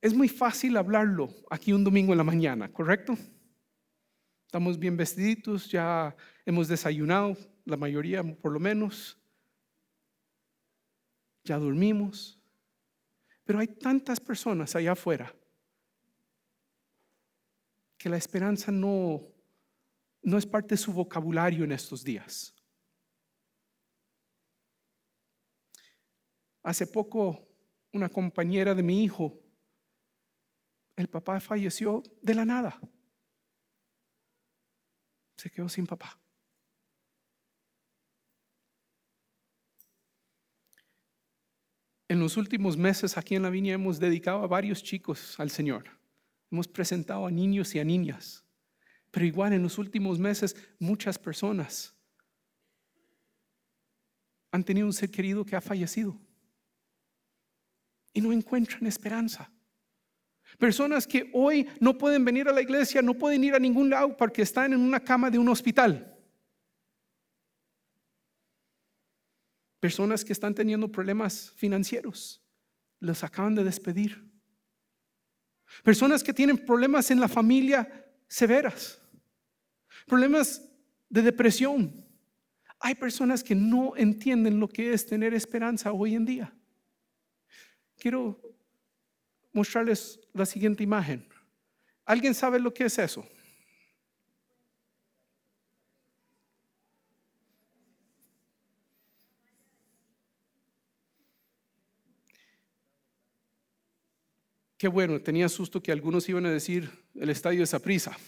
Es 0.00 0.12
muy 0.12 0.28
fácil 0.28 0.76
hablarlo 0.76 1.28
aquí 1.48 1.72
un 1.72 1.84
domingo 1.84 2.12
en 2.12 2.18
la 2.18 2.24
mañana, 2.24 2.72
¿correcto? 2.72 3.16
Estamos 4.46 4.78
bien 4.78 4.96
vestiditos, 4.96 5.70
ya 5.70 6.14
hemos 6.44 6.66
desayunado, 6.66 7.36
la 7.64 7.76
mayoría 7.76 8.22
por 8.22 8.52
lo 8.52 8.58
menos. 8.58 9.16
Ya 11.44 11.56
dormimos. 11.56 12.38
Pero 13.44 13.60
hay 13.60 13.68
tantas 13.68 14.20
personas 14.20 14.74
allá 14.74 14.92
afuera 14.92 15.34
que 17.96 18.08
la 18.08 18.16
esperanza 18.16 18.72
no, 18.72 19.22
no 20.22 20.36
es 20.36 20.44
parte 20.44 20.74
de 20.74 20.78
su 20.78 20.92
vocabulario 20.92 21.62
en 21.62 21.70
estos 21.70 22.02
días. 22.02 22.52
Hace 26.62 26.86
poco, 26.86 27.48
una 27.92 28.08
compañera 28.08 28.74
de 28.74 28.82
mi 28.82 29.02
hijo, 29.02 29.38
el 30.96 31.08
papá 31.08 31.40
falleció 31.40 32.02
de 32.22 32.34
la 32.34 32.44
nada. 32.44 32.80
Se 35.36 35.50
quedó 35.50 35.68
sin 35.68 35.86
papá. 35.86 36.18
En 42.08 42.20
los 42.20 42.36
últimos 42.36 42.76
meses 42.76 43.16
aquí 43.16 43.34
en 43.34 43.42
la 43.42 43.50
viña 43.50 43.72
hemos 43.72 43.98
dedicado 43.98 44.42
a 44.42 44.46
varios 44.46 44.82
chicos 44.82 45.40
al 45.40 45.50
Señor. 45.50 45.84
Hemos 46.50 46.68
presentado 46.68 47.26
a 47.26 47.30
niños 47.30 47.74
y 47.74 47.80
a 47.80 47.84
niñas. 47.84 48.44
Pero 49.10 49.26
igual 49.26 49.54
en 49.54 49.62
los 49.62 49.78
últimos 49.78 50.18
meses 50.18 50.54
muchas 50.78 51.18
personas 51.18 51.96
han 54.50 54.62
tenido 54.62 54.86
un 54.86 54.92
ser 54.92 55.10
querido 55.10 55.44
que 55.46 55.56
ha 55.56 55.62
fallecido 55.62 56.20
y 58.12 58.20
no 58.20 58.32
encuentran 58.32 58.86
esperanza. 58.86 59.50
Personas 60.58 61.06
que 61.06 61.30
hoy 61.32 61.68
no 61.80 61.96
pueden 61.96 62.24
venir 62.24 62.48
a 62.48 62.52
la 62.52 62.60
iglesia, 62.60 63.02
no 63.02 63.14
pueden 63.14 63.42
ir 63.44 63.54
a 63.54 63.58
ningún 63.58 63.90
lado 63.90 64.16
porque 64.16 64.42
están 64.42 64.72
en 64.72 64.80
una 64.80 65.00
cama 65.00 65.30
de 65.30 65.38
un 65.38 65.48
hospital. 65.48 66.08
Personas 69.80 70.24
que 70.24 70.32
están 70.32 70.54
teniendo 70.54 70.90
problemas 70.92 71.52
financieros, 71.56 72.40
los 73.00 73.24
acaban 73.24 73.54
de 73.54 73.64
despedir. 73.64 74.30
Personas 75.82 76.22
que 76.22 76.34
tienen 76.34 76.58
problemas 76.58 77.10
en 77.10 77.18
la 77.18 77.28
familia 77.28 78.06
severas, 78.28 79.00
problemas 80.06 80.70
de 81.08 81.22
depresión. 81.22 82.06
Hay 82.78 82.94
personas 82.94 83.42
que 83.42 83.54
no 83.54 83.96
entienden 83.96 84.60
lo 84.60 84.68
que 84.68 84.92
es 84.92 85.06
tener 85.06 85.34
esperanza 85.34 85.92
hoy 85.92 86.14
en 86.14 86.26
día. 86.26 86.54
Quiero 88.02 88.36
mostrarles 89.52 90.18
la 90.32 90.44
siguiente 90.44 90.82
imagen. 90.82 91.24
¿Alguien 92.04 92.34
sabe 92.34 92.58
lo 92.58 92.74
que 92.74 92.86
es 92.86 92.98
eso? 92.98 93.24
Qué 104.76 104.88
bueno, 104.88 105.20
tenía 105.20 105.48
susto 105.48 105.80
que 105.80 105.92
algunos 105.92 106.28
iban 106.28 106.46
a 106.46 106.50
decir 106.50 106.90
el 107.14 107.30
estadio 107.30 107.62
es 107.62 107.72
a 107.72 107.78
prisa. 107.78 108.18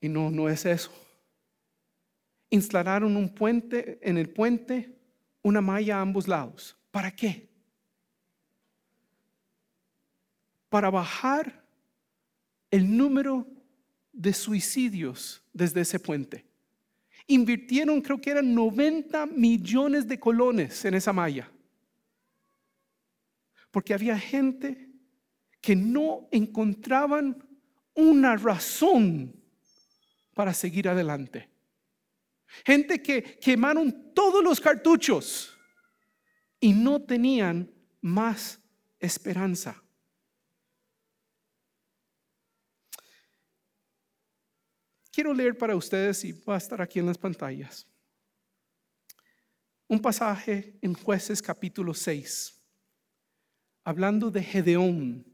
Y 0.00 0.08
no, 0.08 0.30
no 0.30 0.48
es 0.48 0.64
eso. 0.64 0.90
Instalaron 2.48 3.18
un 3.18 3.34
puente, 3.34 3.98
en 4.00 4.16
el 4.16 4.30
puente, 4.30 4.98
una 5.42 5.60
malla 5.60 5.98
a 5.98 6.00
ambos 6.00 6.26
lados. 6.26 6.74
¿Para 6.90 7.14
qué? 7.14 7.45
Para 10.68 10.90
bajar 10.90 11.64
el 12.70 12.96
número 12.96 13.46
de 14.12 14.32
suicidios 14.32 15.42
desde 15.52 15.82
ese 15.82 15.98
puente. 15.98 16.44
Invirtieron, 17.26 18.00
creo 18.00 18.20
que 18.20 18.30
eran 18.30 18.54
90 18.54 19.26
millones 19.26 20.06
de 20.06 20.18
colones 20.18 20.84
en 20.84 20.94
esa 20.94 21.12
malla. 21.12 21.50
Porque 23.70 23.94
había 23.94 24.18
gente 24.18 24.88
que 25.60 25.76
no 25.76 26.28
encontraban 26.30 27.36
una 27.94 28.36
razón 28.36 29.34
para 30.34 30.54
seguir 30.54 30.88
adelante. 30.88 31.48
Gente 32.64 33.02
que 33.02 33.22
quemaron 33.40 34.12
todos 34.14 34.42
los 34.42 34.60
cartuchos 34.60 35.56
y 36.60 36.72
no 36.72 37.02
tenían 37.02 37.70
más 38.00 38.60
esperanza. 39.00 39.82
Quiero 45.16 45.32
leer 45.32 45.56
para 45.56 45.74
ustedes 45.74 46.22
y 46.26 46.32
va 46.32 46.56
a 46.56 46.58
estar 46.58 46.82
aquí 46.82 46.98
en 46.98 47.06
las 47.06 47.16
pantallas. 47.16 47.86
Un 49.88 49.98
pasaje 49.98 50.76
en 50.82 50.92
jueces 50.92 51.40
capítulo 51.40 51.94
6, 51.94 52.54
hablando 53.82 54.30
de 54.30 54.42
Gedeón. 54.42 55.24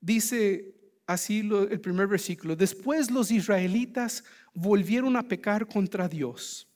Dice 0.00 0.72
así 1.04 1.40
el 1.40 1.80
primer 1.80 2.06
versículo, 2.06 2.54
después 2.54 3.10
los 3.10 3.32
israelitas 3.32 4.22
volvieron 4.54 5.16
a 5.16 5.26
pecar 5.26 5.66
contra 5.66 6.08
Dios. 6.08 6.68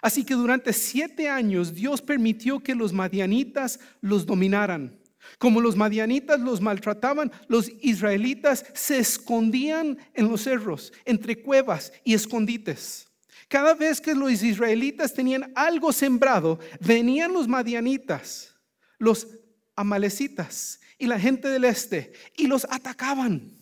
Así 0.00 0.24
que 0.24 0.34
durante 0.34 0.72
siete 0.72 1.28
años 1.28 1.74
Dios 1.74 2.00
permitió 2.00 2.60
que 2.60 2.76
los 2.76 2.92
madianitas 2.92 3.80
los 4.00 4.24
dominaran. 4.24 4.99
Como 5.38 5.60
los 5.60 5.76
madianitas 5.76 6.40
los 6.40 6.60
maltrataban, 6.60 7.32
los 7.48 7.70
israelitas 7.80 8.64
se 8.74 8.98
escondían 8.98 9.98
en 10.14 10.28
los 10.28 10.42
cerros, 10.42 10.92
entre 11.04 11.42
cuevas 11.42 11.92
y 12.04 12.14
escondites. 12.14 13.08
Cada 13.48 13.74
vez 13.74 14.00
que 14.00 14.14
los 14.14 14.42
israelitas 14.42 15.12
tenían 15.12 15.52
algo 15.54 15.92
sembrado, 15.92 16.58
venían 16.80 17.32
los 17.32 17.48
madianitas, 17.48 18.54
los 18.98 19.26
amalecitas 19.74 20.80
y 20.98 21.06
la 21.06 21.18
gente 21.18 21.48
del 21.48 21.64
este 21.64 22.12
y 22.36 22.46
los 22.46 22.66
atacaban. 22.70 23.56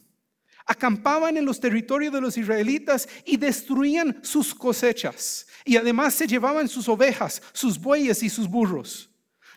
Acampaban 0.67 1.39
en 1.39 1.47
los 1.47 1.61
territorios 1.61 2.13
de 2.13 2.21
los 2.21 2.37
israelitas 2.37 3.09
y 3.25 3.39
destruían 3.39 4.21
sus 4.23 4.55
cosechas. 4.55 5.47
Y 5.65 5.79
además 5.79 6.13
se 6.13 6.27
llevaban 6.27 6.69
sus 6.69 6.87
ovejas, 6.91 7.41
sus 7.53 7.79
bueyes 7.81 8.23
y 8.23 8.29
sus 8.29 8.47
burros. 8.47 9.09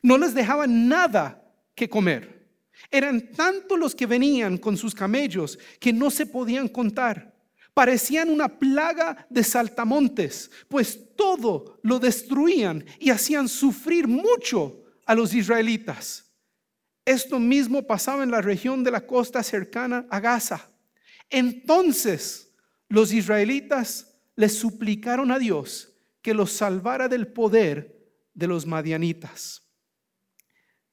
No 0.01 0.17
les 0.17 0.33
dejaban 0.33 0.87
nada 0.87 1.40
que 1.81 1.89
comer. 1.89 2.47
Eran 2.91 3.31
tantos 3.31 3.79
los 3.79 3.95
que 3.95 4.05
venían 4.05 4.59
con 4.59 4.77
sus 4.77 4.93
camellos 4.93 5.57
que 5.79 5.91
no 5.91 6.11
se 6.11 6.27
podían 6.27 6.67
contar. 6.67 7.33
Parecían 7.73 8.29
una 8.29 8.59
plaga 8.59 9.25
de 9.31 9.43
saltamontes, 9.43 10.51
pues 10.67 11.15
todo 11.15 11.79
lo 11.81 11.97
destruían 11.97 12.85
y 12.99 13.09
hacían 13.09 13.49
sufrir 13.49 14.07
mucho 14.07 14.83
a 15.07 15.15
los 15.15 15.33
israelitas. 15.33 16.31
Esto 17.03 17.39
mismo 17.39 17.81
pasaba 17.87 18.21
en 18.21 18.29
la 18.29 18.41
región 18.41 18.83
de 18.83 18.91
la 18.91 19.07
costa 19.07 19.41
cercana 19.41 20.05
a 20.11 20.19
Gaza. 20.19 20.69
Entonces 21.31 22.53
los 22.89 23.11
israelitas 23.11 24.19
les 24.35 24.55
suplicaron 24.55 25.31
a 25.31 25.39
Dios 25.39 25.95
que 26.21 26.35
los 26.35 26.51
salvara 26.51 27.07
del 27.07 27.25
poder 27.25 28.05
de 28.35 28.45
los 28.45 28.67
madianitas. 28.67 29.70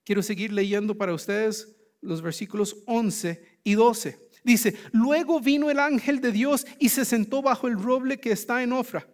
Quiero 0.08 0.22
seguir 0.22 0.54
leyendo 0.54 0.96
para 0.96 1.12
ustedes 1.12 1.76
los 2.00 2.22
versículos 2.22 2.78
11 2.86 3.60
y 3.62 3.74
12. 3.74 4.18
Dice, 4.42 4.74
luego 4.90 5.38
vino 5.38 5.70
el 5.70 5.78
ángel 5.78 6.22
de 6.22 6.32
Dios 6.32 6.66
y 6.78 6.88
se 6.88 7.04
sentó 7.04 7.42
bajo 7.42 7.68
el 7.68 7.74
roble 7.74 8.18
que 8.18 8.32
está 8.32 8.62
en 8.62 8.72
Ofra. 8.72 9.06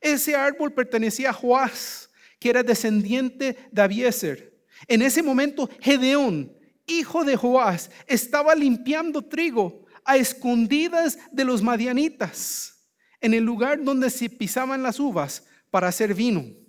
Ese 0.00 0.34
árbol 0.34 0.72
pertenecía 0.72 1.30
a 1.30 1.32
Joás, 1.32 2.10
que 2.40 2.50
era 2.50 2.64
descendiente 2.64 3.58
de 3.70 3.80
Abieser. 3.80 4.60
En 4.88 5.02
ese 5.02 5.22
momento, 5.22 5.70
Gedeón, 5.80 6.52
hijo 6.84 7.22
de 7.22 7.36
Joás, 7.36 7.92
estaba 8.08 8.56
limpiando 8.56 9.22
trigo 9.22 9.86
a 10.04 10.16
escondidas 10.16 11.16
de 11.30 11.44
los 11.44 11.62
madianitas, 11.62 12.88
en 13.20 13.34
el 13.34 13.44
lugar 13.44 13.84
donde 13.84 14.10
se 14.10 14.28
pisaban 14.28 14.82
las 14.82 14.98
uvas 14.98 15.46
para 15.70 15.86
hacer 15.86 16.12
vino 16.12 16.59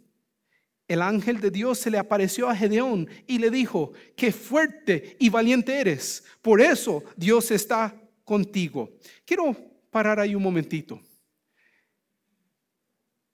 el 0.91 1.01
ángel 1.01 1.39
de 1.39 1.51
Dios 1.51 1.80
se 1.80 1.89
le 1.89 1.97
apareció 1.97 2.49
a 2.49 2.56
Gedeón 2.56 3.08
y 3.25 3.38
le 3.38 3.49
dijo, 3.49 3.93
qué 4.17 4.34
fuerte 4.34 5.15
y 5.19 5.30
valiente 5.30 5.80
eres, 5.80 6.21
por 6.41 6.60
eso 6.60 7.01
Dios 7.15 7.49
está 7.51 7.95
contigo. 8.25 8.89
Quiero 9.23 9.56
parar 9.89 10.19
ahí 10.19 10.36
un 10.36 10.43
momentito. 10.43 11.01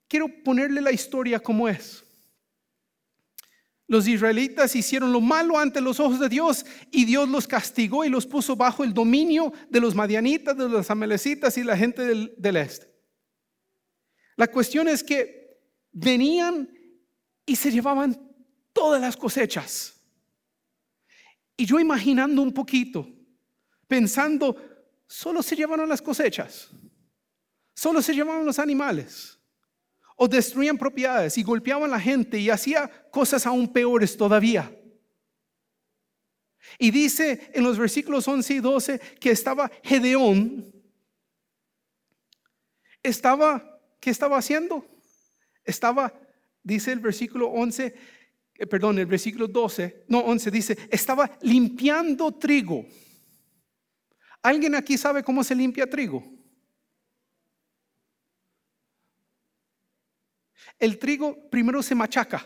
Quiero 0.08 0.28
ponerle 0.44 0.82
la 0.82 0.92
historia 0.92 1.40
como 1.40 1.68
es. 1.68 2.04
Los 3.88 4.08
israelitas 4.08 4.76
hicieron 4.76 5.12
lo 5.12 5.20
malo 5.20 5.58
ante 5.58 5.82
los 5.82 6.00
ojos 6.00 6.20
de 6.20 6.30
Dios 6.30 6.64
y 6.92 7.06
Dios 7.06 7.28
los 7.28 7.48
castigó 7.48 8.06
y 8.06 8.10
los 8.10 8.28
puso 8.28 8.56
bajo 8.56 8.84
el 8.84 8.94
dominio 8.94 9.52
de 9.70 9.80
los 9.80 9.96
madianitas, 9.96 10.56
de 10.56 10.70
los 10.70 10.92
amalecitas 10.92 11.58
y 11.58 11.64
la 11.64 11.76
gente 11.76 12.04
del, 12.04 12.36
del 12.38 12.58
este. 12.58 12.94
La 14.36 14.46
cuestión 14.46 14.88
es 14.88 15.04
que 15.04 15.58
venían 15.92 16.70
y 17.48 17.56
se 17.56 17.72
llevaban 17.72 18.16
todas 18.74 19.02
las 19.02 19.18
cosechas. 19.18 19.96
Y 21.56 21.66
yo 21.66 21.80
imaginando 21.80 22.44
un 22.44 22.54
poquito, 22.54 23.10
pensando, 23.88 24.56
solo 25.08 25.42
se 25.42 25.56
llevaron 25.56 25.90
las 25.90 26.02
cosechas, 26.02 26.70
solo 27.74 28.02
se 28.02 28.14
llevaban 28.14 28.46
los 28.46 28.60
animales, 28.60 29.40
o 30.18 30.28
destruían 30.28 30.78
propiedades 30.78 31.38
y 31.38 31.44
golpeaban 31.44 31.90
a 31.90 31.94
la 31.96 32.00
gente 32.00 32.38
y 32.38 32.50
hacía 32.50 32.90
cosas 33.10 33.46
aún 33.46 33.72
peores 33.72 34.18
todavía. 34.18 34.70
Y 36.78 36.92
dice 36.92 37.50
en 37.54 37.64
los 37.64 37.78
versículos 37.78 38.28
11 38.28 38.54
y 38.56 38.60
12 38.60 39.00
que 39.22 39.32
estaba 39.32 39.72
Gedeón, 39.84 40.74
estaba, 43.02 43.80
¿qué 44.02 44.10
estaba 44.10 44.38
haciendo? 44.38 44.86
Estaba 45.64 46.14
dice 46.68 46.92
el 46.92 47.00
versículo 47.00 47.48
11, 47.48 47.96
eh, 48.56 48.68
perdón, 48.68 49.00
el 49.00 49.06
versículo 49.06 49.48
12, 49.48 50.04
no 50.10 50.20
11, 50.20 50.52
dice, 50.52 50.78
estaba 50.92 51.38
limpiando 51.42 52.34
trigo. 52.34 52.86
¿Alguien 54.42 54.76
aquí 54.76 54.98
sabe 54.98 55.24
cómo 55.24 55.44
se 55.44 55.56
limpia 55.56 55.90
trigo? 55.90 56.24
El 60.78 61.00
trigo 61.00 61.50
primero 61.50 61.82
se 61.82 61.96
machaca. 61.96 62.46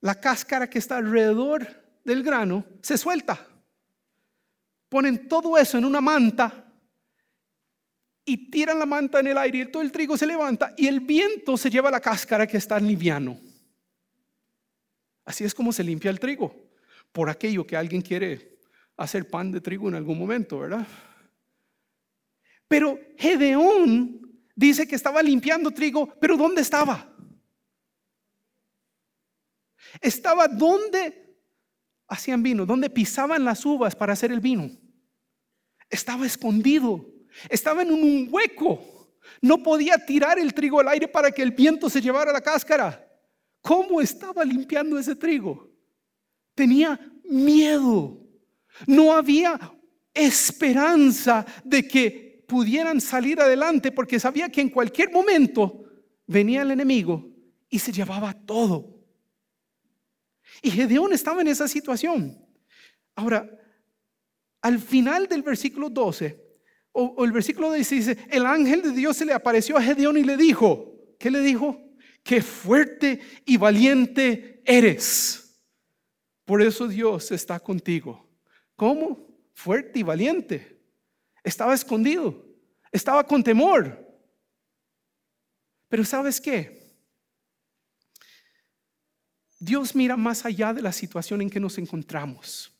La 0.00 0.18
cáscara 0.18 0.68
que 0.68 0.78
está 0.78 0.96
alrededor 0.96 2.00
del 2.02 2.22
grano 2.22 2.64
se 2.82 2.96
suelta. 2.96 3.46
Ponen 4.88 5.28
todo 5.28 5.56
eso 5.58 5.78
en 5.78 5.84
una 5.84 6.00
manta 6.00 6.71
y 8.24 8.50
tiran 8.50 8.78
la 8.78 8.86
manta 8.86 9.20
en 9.20 9.28
el 9.28 9.38
aire 9.38 9.58
y 9.58 9.70
todo 9.70 9.82
el 9.82 9.92
trigo 9.92 10.16
se 10.16 10.26
levanta 10.26 10.74
y 10.76 10.86
el 10.86 11.00
viento 11.00 11.56
se 11.56 11.70
lleva 11.70 11.90
la 11.90 12.00
cáscara 12.00 12.46
que 12.46 12.56
está 12.56 12.78
liviano. 12.78 13.38
Así 15.24 15.44
es 15.44 15.54
como 15.54 15.72
se 15.72 15.84
limpia 15.84 16.10
el 16.10 16.20
trigo, 16.20 16.70
por 17.12 17.28
aquello 17.30 17.66
que 17.66 17.76
alguien 17.76 18.02
quiere 18.02 18.58
hacer 18.96 19.28
pan 19.28 19.52
de 19.52 19.60
trigo 19.60 19.88
en 19.88 19.94
algún 19.94 20.18
momento, 20.18 20.58
¿verdad? 20.60 20.86
Pero 22.68 22.98
Gedeón 23.18 24.20
dice 24.54 24.86
que 24.86 24.94
estaba 24.94 25.22
limpiando 25.22 25.70
trigo, 25.70 26.14
pero 26.20 26.36
¿dónde 26.36 26.62
estaba? 26.62 27.08
Estaba 30.00 30.48
donde 30.48 31.36
hacían 32.08 32.42
vino, 32.42 32.64
donde 32.64 32.90
pisaban 32.90 33.44
las 33.44 33.64
uvas 33.64 33.94
para 33.94 34.12
hacer 34.12 34.32
el 34.32 34.40
vino. 34.40 34.70
Estaba 35.88 36.26
escondido. 36.26 37.11
Estaba 37.48 37.82
en 37.82 37.92
un 37.92 38.28
hueco. 38.30 39.10
No 39.40 39.62
podía 39.62 39.98
tirar 39.98 40.38
el 40.38 40.52
trigo 40.54 40.80
al 40.80 40.88
aire 40.88 41.08
para 41.08 41.30
que 41.30 41.42
el 41.42 41.52
viento 41.52 41.88
se 41.88 42.00
llevara 42.00 42.32
la 42.32 42.40
cáscara. 42.40 43.08
¿Cómo 43.60 44.00
estaba 44.00 44.44
limpiando 44.44 44.98
ese 44.98 45.14
trigo? 45.14 45.70
Tenía 46.54 46.98
miedo. 47.24 48.20
No 48.86 49.12
había 49.12 49.58
esperanza 50.14 51.46
de 51.64 51.86
que 51.86 52.44
pudieran 52.46 53.00
salir 53.00 53.40
adelante 53.40 53.92
porque 53.92 54.20
sabía 54.20 54.48
que 54.48 54.60
en 54.60 54.68
cualquier 54.68 55.10
momento 55.10 55.84
venía 56.26 56.62
el 56.62 56.70
enemigo 56.70 57.30
y 57.68 57.78
se 57.78 57.92
llevaba 57.92 58.34
todo. 58.34 59.00
Y 60.60 60.70
Gedeón 60.70 61.12
estaba 61.12 61.40
en 61.40 61.48
esa 61.48 61.66
situación. 61.66 62.38
Ahora, 63.14 63.48
al 64.60 64.78
final 64.78 65.26
del 65.26 65.42
versículo 65.42 65.88
12, 65.88 66.51
o, 66.92 67.24
el 67.24 67.32
versículo 67.32 67.72
dice, 67.72 68.18
el 68.30 68.46
ángel 68.46 68.82
de 68.82 68.92
Dios 68.92 69.16
se 69.16 69.24
le 69.24 69.32
apareció 69.32 69.76
a 69.76 69.82
Gedeón 69.82 70.16
y 70.16 70.24
le 70.24 70.36
dijo, 70.36 70.94
¿qué 71.18 71.30
le 71.30 71.40
dijo? 71.40 71.80
Qué 72.22 72.42
fuerte 72.42 73.20
y 73.44 73.56
valiente 73.56 74.62
eres. 74.64 75.60
Por 76.44 76.62
eso 76.62 76.86
Dios 76.86 77.32
está 77.32 77.58
contigo. 77.58 78.28
¿Cómo? 78.76 79.32
fuerte 79.54 80.00
y 80.00 80.02
valiente. 80.02 80.80
Estaba 81.44 81.74
escondido, 81.74 82.44
estaba 82.90 83.24
con 83.24 83.42
temor. 83.42 83.98
Pero 85.88 86.04
¿sabes 86.04 86.40
qué? 86.40 86.80
Dios 89.58 89.94
mira 89.94 90.16
más 90.16 90.44
allá 90.44 90.72
de 90.72 90.82
la 90.82 90.92
situación 90.92 91.42
en 91.42 91.50
que 91.50 91.60
nos 91.60 91.78
encontramos. 91.78 92.72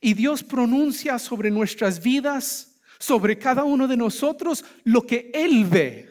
Y 0.00 0.14
Dios 0.14 0.42
pronuncia 0.42 1.18
sobre 1.18 1.50
nuestras 1.50 2.02
vidas, 2.02 2.80
sobre 2.98 3.38
cada 3.38 3.64
uno 3.64 3.86
de 3.88 3.96
nosotros, 3.96 4.64
lo 4.84 5.06
que 5.06 5.30
Él 5.32 5.64
ve, 5.64 6.08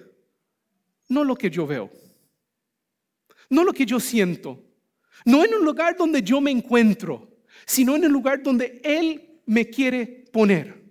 no 1.10 1.24
lo 1.24 1.36
que 1.36 1.50
yo 1.50 1.68
veo, 1.68 1.92
no 3.50 3.64
lo 3.64 3.74
que 3.74 3.86
yo 3.86 4.00
siento, 4.00 4.64
no 5.26 5.44
en 5.44 5.54
un 5.54 5.66
lugar 5.66 5.96
donde 5.98 6.22
yo 6.22 6.42
me 6.42 6.52
encuentro, 6.52 7.38
sino 7.66 7.96
en 7.96 8.04
el 8.04 8.12
lugar 8.12 8.42
donde 8.42 8.82
Él 8.84 9.42
me 9.46 9.70
quiere 9.70 10.26
poner, 10.32 10.84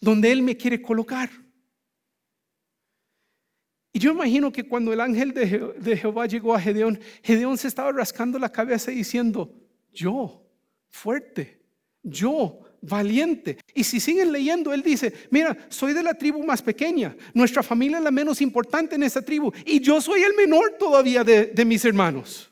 donde 0.00 0.30
Él 0.32 0.42
me 0.42 0.56
quiere 0.56 0.80
colocar. 0.80 1.30
Y 3.92 4.00
yo 4.00 4.12
imagino 4.12 4.52
que 4.52 4.64
cuando 4.64 4.92
el 4.92 5.00
ángel 5.00 5.32
de, 5.32 5.96
Jehová 5.96 6.26
llegó 6.26 6.54
a 6.54 6.60
Gedeón, 6.60 7.00
Gedeón 7.22 7.58
se 7.58 7.68
estaba 7.68 7.90
rascando 7.90 8.38
la 8.38 8.52
cabeza 8.52 8.90
diciendo, 8.90 9.52
yo, 9.92 10.46
fuerte, 10.88 11.57
yo, 12.02 12.60
valiente. 12.80 13.58
Y 13.74 13.84
si 13.84 14.00
siguen 14.00 14.32
leyendo, 14.32 14.72
él 14.72 14.82
dice, 14.82 15.12
mira, 15.30 15.66
soy 15.68 15.92
de 15.92 16.02
la 16.02 16.14
tribu 16.14 16.44
más 16.44 16.62
pequeña, 16.62 17.16
nuestra 17.34 17.62
familia 17.62 17.98
es 17.98 18.04
la 18.04 18.10
menos 18.10 18.40
importante 18.40 18.94
en 18.94 19.02
esa 19.02 19.22
tribu, 19.22 19.52
y 19.64 19.80
yo 19.80 20.00
soy 20.00 20.22
el 20.22 20.34
menor 20.34 20.76
todavía 20.78 21.24
de, 21.24 21.46
de 21.46 21.64
mis 21.64 21.84
hermanos. 21.84 22.50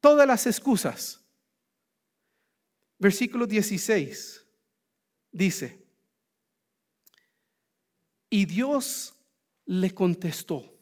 Todas 0.00 0.26
las 0.26 0.46
excusas. 0.46 1.20
Versículo 2.98 3.46
16 3.46 4.44
dice, 5.32 5.78
y 8.28 8.44
Dios 8.44 9.14
le 9.64 9.92
contestó, 9.92 10.78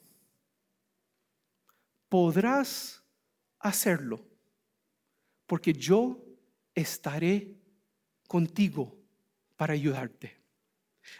podrás 2.08 3.02
hacerlo, 3.58 4.27
porque 5.48 5.72
yo 5.72 6.22
estaré 6.74 7.56
contigo 8.28 8.96
para 9.56 9.72
ayudarte. 9.72 10.36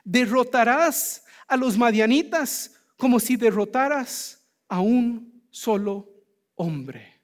Derrotarás 0.04 1.24
a 1.48 1.56
los 1.56 1.76
madianitas 1.76 2.78
como 2.96 3.18
si 3.18 3.36
derrotaras 3.36 4.46
a 4.68 4.80
un 4.80 5.42
solo 5.50 6.12
hombre. 6.54 7.20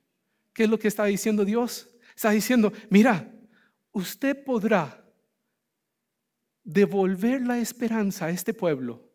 ¿Qué 0.54 0.64
es 0.64 0.70
lo 0.70 0.78
que 0.78 0.88
está 0.88 1.04
diciendo 1.04 1.44
Dios? 1.44 1.90
Está 2.16 2.30
diciendo, 2.30 2.72
mira, 2.88 3.30
usted 3.92 4.42
podrá 4.42 5.04
devolver 6.64 7.42
la 7.42 7.58
esperanza 7.58 8.26
a 8.26 8.30
este 8.30 8.54
pueblo 8.54 9.10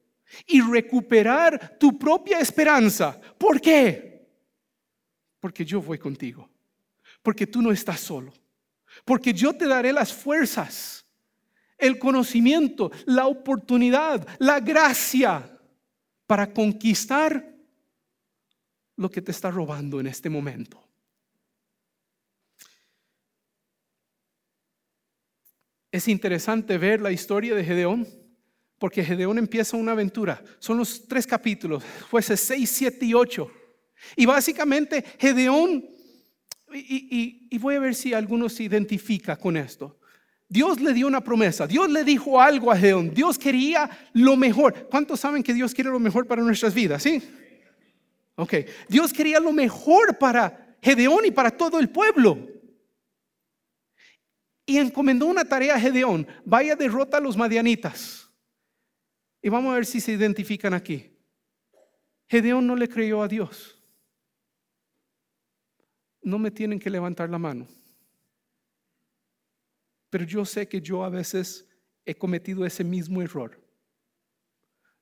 y 0.46 0.62
recuperar 0.62 1.78
tu 1.80 1.98
propia 1.98 2.40
esperanza. 2.40 3.20
¿Por 3.38 3.60
qué? 3.60 4.30
Porque 5.40 5.66
yo 5.66 5.82
voy 5.82 5.98
contigo. 5.98 6.48
Porque 7.22 7.48
tú 7.48 7.62
no 7.62 7.72
estás 7.72 8.00
solo. 8.00 8.34
Porque 9.06 9.34
yo 9.34 9.54
te 9.54 9.68
daré 9.68 9.94
las 9.94 10.14
fuerzas, 10.14 11.06
el 11.78 12.00
conocimiento, 12.00 12.92
la 13.06 13.28
oportunidad, 13.28 14.28
la 14.40 14.60
gracia 14.60 15.60
para 16.28 16.54
conquistar 16.54 17.56
lo 18.96 19.10
que 19.10 19.22
te 19.22 19.32
está 19.32 19.50
robando 19.50 20.00
en 20.00 20.08
este 20.08 20.30
momento. 20.30 20.90
Es 25.92 26.08
interesante 26.08 26.78
ver 26.78 27.02
la 27.02 27.12
historia 27.12 27.56
de 27.56 27.64
Gedeón, 27.64 28.08
porque 28.78 29.04
Gedeón 29.04 29.38
empieza 29.38 29.76
una 29.76 29.94
aventura. 29.94 30.44
Son 30.60 30.78
los 30.78 31.08
tres 31.08 31.26
capítulos, 31.26 31.84
jueces 32.12 32.40
6, 32.42 32.70
7 32.70 33.06
y 33.06 33.14
8. 33.14 33.52
Y 34.16 34.26
básicamente 34.26 35.04
Gedeón, 35.18 35.90
y, 36.74 37.58
voy 37.58 37.76
a 37.76 37.80
ver 37.80 37.96
si 37.96 38.14
alguno 38.14 38.50
se 38.50 38.64
identifica 38.64 39.36
con 39.36 39.58
esto. 39.58 40.00
Dios 40.48 40.80
le 40.80 40.94
dio 40.94 41.08
una 41.08 41.22
promesa, 41.22 41.68
Dios 41.68 41.90
le 41.90 42.04
dijo 42.04 42.42
algo 42.42 42.72
a 42.72 42.78
Gedeón, 42.78 43.14
Dios 43.14 43.38
quería 43.38 43.90
lo 44.14 44.36
mejor. 44.36 44.88
¿Cuántos 44.90 45.20
saben 45.20 45.44
que 45.44 45.54
Dios 45.54 45.74
quiere 45.74 45.92
lo 45.92 46.00
mejor 46.00 46.26
para 46.26 46.42
nuestras 46.42 46.74
vidas? 46.74 47.04
¿Sí? 47.04 47.22
Ok, 48.36 48.54
Dios 48.88 49.14
quería 49.14 49.40
lo 49.40 49.52
mejor 49.52 50.18
para 50.18 50.76
Gedeón 50.82 51.26
y 51.26 51.32
para 51.32 51.52
todo 51.52 51.80
el 51.80 51.90
pueblo 51.90 52.60
y 54.70 54.78
encomendó 54.78 55.26
una 55.26 55.44
tarea 55.44 55.74
a 55.74 55.80
Gedeón, 55.80 56.28
vaya 56.46 56.76
derrota 56.76 57.18
a 57.18 57.20
los 57.20 57.36
madianitas. 57.36 58.30
Y 59.42 59.50
vamos 59.50 59.72
a 59.72 59.76
ver 59.76 59.86
si 59.88 60.00
se 60.00 60.12
identifican 60.12 60.76
aquí. 60.76 61.12
Gedeón 62.28 62.68
no 62.68 62.76
le 62.76 62.88
creyó 62.88 63.24
a 63.24 63.28
Dios. 63.28 63.79
No 66.22 66.38
me 66.38 66.52
tienen 66.52 66.80
que 66.80 66.90
levantar 66.90 67.30
la 67.30 67.38
mano. 67.38 67.68
Pero 70.10 70.26
yo 70.26 70.46
sé 70.46 70.68
que 70.68 70.82
yo 70.82 71.04
a 71.04 71.10
veces 71.10 71.68
he 72.06 72.16
cometido 72.16 72.66
ese 72.66 72.84
mismo 72.84 73.22
error. 73.22 73.60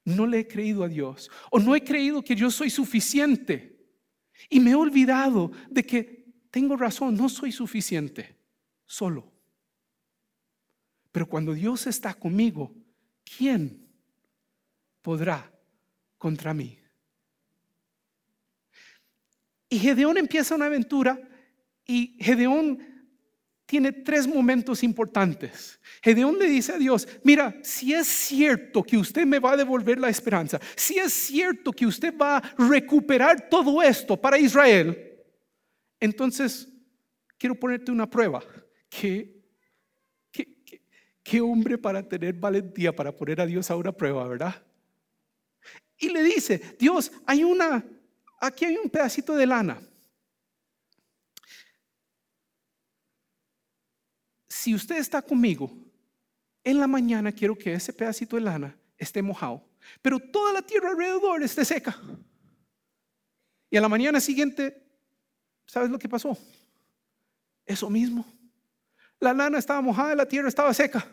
No 0.04 0.26
le 0.26 0.40
he 0.40 0.48
creído 0.48 0.84
a 0.84 0.88
Dios 0.88 1.30
o 1.52 1.60
no 1.60 1.76
he 1.76 1.84
creído 1.84 2.22
que 2.22 2.36
yo 2.36 2.50
soy 2.50 2.70
suficiente. 2.70 3.78
Y 4.50 4.60
me 4.60 4.72
he 4.72 4.76
olvidado 4.76 5.52
de 5.70 5.84
que 5.84 6.26
tengo 6.52 6.78
razón, 6.78 7.16
no 7.16 7.30
soy 7.30 7.52
suficiente 7.52 8.38
solo. 8.86 9.32
Pero 11.12 11.28
cuando 11.28 11.54
Dios 11.54 11.88
está 11.88 12.14
conmigo, 12.14 12.74
¿quién 13.24 13.88
podrá 15.02 15.52
contra 16.18 16.54
mí? 16.54 16.78
Y 19.70 19.80
Gedeón 19.80 20.18
empieza 20.18 20.56
una 20.56 20.68
aventura 20.68 21.20
y 21.86 22.18
Gedeón 22.20 22.80
tiene 23.66 23.92
tres 23.92 24.26
momentos 24.26 24.82
importantes. 24.84 25.80
Gedeón 26.02 26.40
le 26.40 26.46
dice 26.46 26.74
a 26.74 26.78
Dios, 26.78 27.08
mira, 27.24 27.58
si 27.64 27.94
es 27.94 28.08
cierto 28.08 28.82
que 28.82 28.98
usted 28.98 29.26
me 29.26 29.40
va 29.40 29.52
a 29.52 29.58
devolver 29.58 30.00
la 30.00 30.10
esperanza, 30.10 30.60
si 30.76 30.98
es 30.98 31.12
cierto 31.12 31.74
que 31.74 31.86
usted 31.86 32.18
va 32.18 32.38
a 32.38 32.56
recuperar 32.58 33.50
todo 33.50 33.82
esto 33.82 34.16
para 34.16 34.38
Israel, 34.38 35.20
entonces 36.00 36.70
quiero 37.38 37.56
ponerte 37.56 37.92
una 37.92 38.10
prueba, 38.10 38.42
que 38.90 39.38
Qué 41.28 41.42
hombre 41.42 41.78
para 41.78 42.08
tener 42.08 42.36
valentía 42.36 42.96
para 42.96 43.14
poner 43.14 43.42
a 43.42 43.46
Dios 43.46 43.70
a 43.70 43.76
una 43.76 43.92
prueba, 43.92 44.26
¿verdad? 44.30 44.64
Y 45.98 46.08
le 46.08 46.24
dice, 46.24 46.78
Dios, 46.80 47.12
hay 47.26 47.44
una, 47.44 47.84
aquí 48.40 48.66
hay 48.66 48.78
un 48.78 48.90
pedacito 48.90 49.36
de 49.36 49.46
lana. 49.46 49.82
Si 54.48 54.74
usted 54.74 54.98
está 54.98 55.22
conmigo, 55.22 55.72
en 56.64 56.80
la 56.80 56.88
mañana 56.88 57.32
quiero 57.32 57.58
que 57.58 57.74
ese 57.74 57.94
pedacito 57.94 58.36
de 58.36 58.42
lana 58.42 58.78
esté 58.98 59.22
mojado, 59.22 59.64
pero 60.02 60.20
toda 60.20 60.54
la 60.54 60.62
tierra 60.62 60.90
alrededor 60.90 61.42
esté 61.42 61.64
seca. 61.64 61.98
Y 63.70 63.78
a 63.78 63.82
la 63.82 63.90
mañana 63.90 64.20
siguiente, 64.20 64.86
¿sabes 65.66 65.90
lo 65.90 66.00
que 66.00 66.10
pasó? 66.10 66.38
Eso 67.66 67.90
mismo. 67.90 68.26
La 69.20 69.34
lana 69.34 69.58
estaba 69.58 69.82
mojada 69.82 70.16
la 70.16 70.28
tierra 70.28 70.48
estaba 70.48 70.74
seca. 70.74 71.08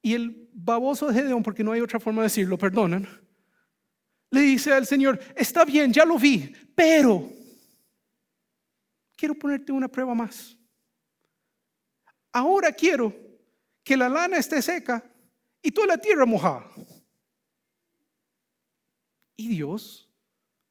Y 0.00 0.14
el 0.14 0.48
baboso 0.52 1.08
de 1.08 1.14
Gedeón, 1.14 1.42
porque 1.42 1.64
no 1.64 1.72
hay 1.72 1.80
otra 1.80 2.00
forma 2.00 2.22
de 2.22 2.26
decirlo, 2.26 2.56
perdonan, 2.56 3.06
le 4.30 4.40
dice 4.40 4.72
al 4.72 4.86
Señor, 4.86 5.18
está 5.36 5.64
bien, 5.64 5.92
ya 5.92 6.04
lo 6.04 6.18
vi, 6.18 6.52
pero 6.74 7.30
quiero 9.16 9.34
ponerte 9.34 9.72
una 9.72 9.88
prueba 9.88 10.14
más. 10.14 10.56
Ahora 12.32 12.72
quiero 12.72 13.12
que 13.82 13.96
la 13.96 14.08
lana 14.08 14.36
esté 14.36 14.60
seca 14.60 15.02
y 15.62 15.70
toda 15.70 15.88
la 15.88 15.98
tierra 15.98 16.26
mojada. 16.26 16.70
Y 19.36 19.48
Dios 19.48 20.08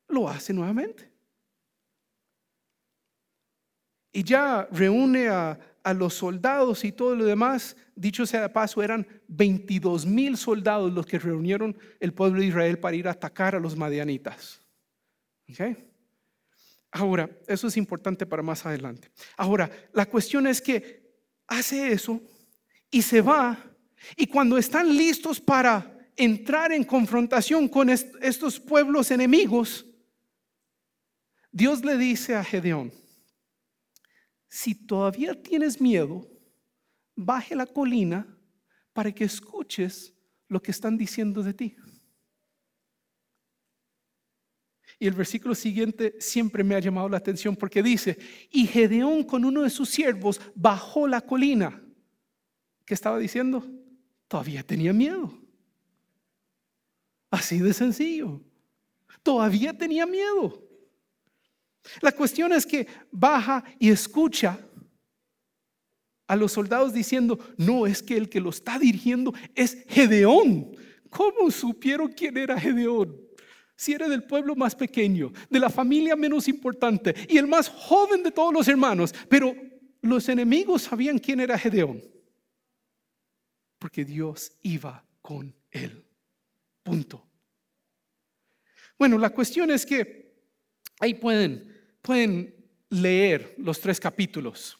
lo 0.08 0.30
hace 0.30 0.54
nuevamente. 0.54 1.12
Y 4.12 4.24
ya 4.24 4.67
reúne 4.72 5.30
a, 5.30 5.60
a 5.88 5.93
los 5.93 6.15
soldados 6.15 6.84
y 6.84 6.91
todo 6.91 7.15
lo 7.15 7.23
demás, 7.23 7.78
dicho 7.95 8.26
sea 8.26 8.41
de 8.41 8.50
paso, 8.50 8.84
eran 8.84 9.08
22 9.30 10.06
mil 10.06 10.36
soldados 10.36 10.91
los 10.91 11.06
que 11.06 11.17
reunieron 11.17 11.78
el 12.02 12.13
pueblo 12.13 12.41
de 12.41 12.47
Israel 12.47 12.78
para 12.78 12.97
ir 12.97 13.08
a 13.08 13.12
atacar 13.12 13.56
a 13.56 13.60
los 13.62 13.78
madianitas. 13.78 14.60
Ahora, 16.91 17.30
eso 17.47 17.67
es 17.67 17.78
importante 17.78 18.26
para 18.26 18.43
más 18.43 18.65
adelante. 18.65 19.10
Ahora, 19.38 19.71
la 19.93 20.06
cuestión 20.06 20.45
es 20.45 20.62
que 20.62 21.10
hace 21.47 21.93
eso 21.93 22.21
y 22.91 23.02
se 23.02 23.21
va, 23.21 23.58
y 24.17 24.28
cuando 24.28 24.58
están 24.58 24.89
listos 24.93 25.39
para 25.39 26.06
entrar 26.17 26.73
en 26.73 26.84
confrontación 26.84 27.69
con 27.69 27.89
estos 27.89 28.60
pueblos 28.60 29.10
enemigos, 29.10 29.86
Dios 31.50 31.86
le 31.86 31.97
dice 31.97 32.36
a 32.36 32.43
Gedeón, 32.43 32.91
si 34.49 34.75
todavía 34.75 35.41
tienes 35.41 35.79
miedo, 35.81 36.27
baje 37.15 37.55
la 37.55 37.65
colina 37.65 38.27
para 38.93 39.12
que 39.12 39.23
escuches 39.23 40.13
lo 40.47 40.62
que 40.62 40.71
están 40.71 40.97
diciendo 40.97 41.43
de 41.43 41.53
ti. 41.53 41.75
Y 44.99 45.07
el 45.07 45.13
versículo 45.13 45.53
siguiente 45.53 46.15
siempre 46.19 46.63
me 46.63 46.73
ha 46.75 46.79
llamado 46.79 47.07
la 47.10 47.17
atención 47.17 47.55
porque 47.55 47.83
dice, 47.83 48.17
y 48.49 48.65
Gedeón 48.65 49.23
con 49.23 49.45
uno 49.45 49.62
de 49.62 49.69
sus 49.69 49.89
siervos 49.89 50.41
bajó 50.55 51.07
la 51.07 51.21
colina. 51.21 51.83
¿Qué 52.86 52.93
estaba 52.93 53.19
diciendo? 53.19 53.63
Todavía 54.27 54.63
tenía 54.63 54.93
miedo. 54.93 55.38
Así 57.29 57.60
de 57.60 57.73
sencillo. 57.73 58.41
Todavía 59.21 59.77
tenía 59.77 60.05
miedo. 60.05 60.66
La 62.02 62.12
cuestión 62.12 62.54
es 62.54 62.65
que 62.65 62.88
baja 63.12 63.63
y 63.80 63.89
escucha 63.89 64.60
a 66.28 66.36
los 66.36 66.52
soldados 66.52 66.93
diciendo, 66.93 67.39
no, 67.58 67.88
es 67.88 68.04
que 68.04 68.17
el 68.17 68.30
que 68.30 68.41
lo 68.41 68.50
está 68.50 68.78
dirigiendo 68.78 69.34
es 69.56 69.86
Gedeón. 69.88 70.76
¿Cómo 71.10 71.50
supieron 71.52 72.12
quién 72.12 72.38
era 72.38 72.60
Gedeón? 72.60 73.17
Si 73.76 73.93
era 73.93 74.10
del 74.10 74.23
pueblo 74.23 74.56
más 74.56 74.76
pequeño, 74.76 75.32
de 75.50 75.60
la 75.60 75.69
familia 75.69 76.15
menos 76.15 76.47
importante 76.47 77.15
y 77.30 77.38
el 77.38 77.47
más 77.47 77.69
joven 77.69 78.23
de 78.23 78.32
todos 78.32 78.54
los 78.54 78.67
hermanos, 78.67 79.13
pero 79.30 79.56
los 80.02 80.28
enemigos 80.30 80.84
sabían 80.84 81.19
quién 81.19 81.39
era 81.39 81.58
Gedeón, 81.58 82.02
porque 83.78 84.04
Dios 84.04 84.52
iba 84.63 85.06
con 85.21 85.56
él. 85.71 86.06
Punto. 86.84 87.28
Bueno, 88.97 89.17
la 89.17 89.30
cuestión 89.30 89.69
es 89.69 89.86
que 89.86 90.34
ahí 91.00 91.13
pueden, 91.13 91.77
pueden 92.08 92.56
leer 92.89 93.54
los 93.58 93.82
tres 93.82 94.00
capítulos. 94.00 94.80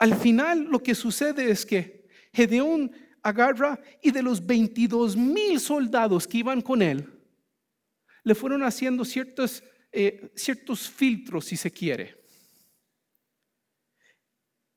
Al 0.00 0.16
final 0.16 0.64
lo 0.64 0.82
que 0.82 0.96
sucede 0.96 1.48
es 1.48 1.64
que 1.64 2.08
Gedeón 2.32 2.90
agarra 3.22 3.78
y 4.02 4.10
de 4.10 4.20
los 4.20 4.44
22 4.44 5.16
mil 5.16 5.60
soldados 5.60 6.26
que 6.26 6.38
iban 6.38 6.60
con 6.60 6.82
él, 6.82 7.08
le 8.24 8.34
fueron 8.34 8.64
haciendo 8.64 9.04
ciertos, 9.04 9.62
eh, 9.92 10.32
ciertos 10.34 10.90
filtros, 10.90 11.44
si 11.44 11.56
se 11.56 11.70
quiere. 11.70 12.20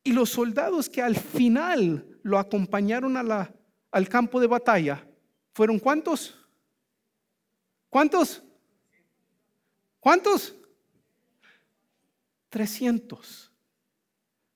Y 0.04 0.12
los 0.12 0.30
soldados 0.30 0.88
que 0.88 1.02
al 1.02 1.16
final 1.16 2.20
lo 2.22 2.38
acompañaron 2.38 3.18
al 3.18 4.10
campo 4.10 4.40
de 4.40 4.46
batalla, 4.46 5.08
¿fueron 5.54 5.80
cuántos? 5.80 6.38
¿Cuántos? 7.90 8.44
¿Cuántos? 10.00 10.56
300. 12.54 13.52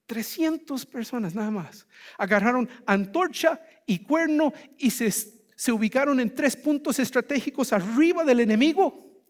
300 0.05 0.85
personas 0.85 1.33
nada 1.33 1.49
más. 1.49 1.87
Agarraron 2.19 2.69
antorcha 2.85 3.59
y 3.87 4.03
cuerno 4.03 4.53
y 4.77 4.91
se, 4.91 5.09
se 5.09 5.71
ubicaron 5.71 6.19
en 6.19 6.33
tres 6.33 6.55
puntos 6.55 6.99
estratégicos 6.99 7.73
arriba 7.73 8.23
del 8.23 8.41
enemigo. 8.41 9.25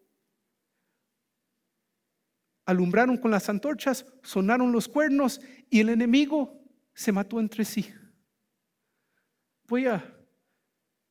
Alumbraron 2.66 3.16
con 3.16 3.30
las 3.30 3.48
antorchas, 3.48 4.04
sonaron 4.22 4.70
los 4.70 4.86
cuernos 4.86 5.40
y 5.70 5.80
el 5.80 5.88
enemigo 5.88 6.62
se 6.92 7.10
mató 7.10 7.40
entre 7.40 7.64
sí. 7.64 7.90
Voy 9.66 9.86
a, 9.86 10.14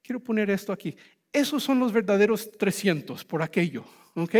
quiero 0.03 0.23
poner 0.23 0.51
esto 0.51 0.71
aquí. 0.71 0.95
Esos 1.33 1.63
son 1.63 1.79
los 1.79 1.91
verdaderos 1.91 2.51
300 2.51 3.25
por 3.25 3.41
aquello, 3.41 3.83
¿ok? 4.13 4.35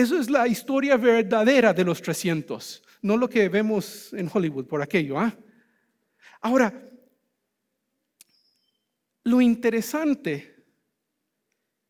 Eso 0.00 0.18
es 0.18 0.30
la 0.30 0.48
historia 0.48 0.96
verdadera 0.96 1.72
de 1.72 1.84
los 1.84 2.00
300 2.00 2.82
no 3.02 3.16
lo 3.16 3.28
que 3.28 3.48
vemos 3.48 4.12
en 4.12 4.30
Hollywood 4.32 4.66
por 4.66 4.82
aquello. 4.82 5.18
¿ah? 5.18 5.34
Ahora, 6.40 6.90
lo 9.24 9.40
interesante 9.40 10.64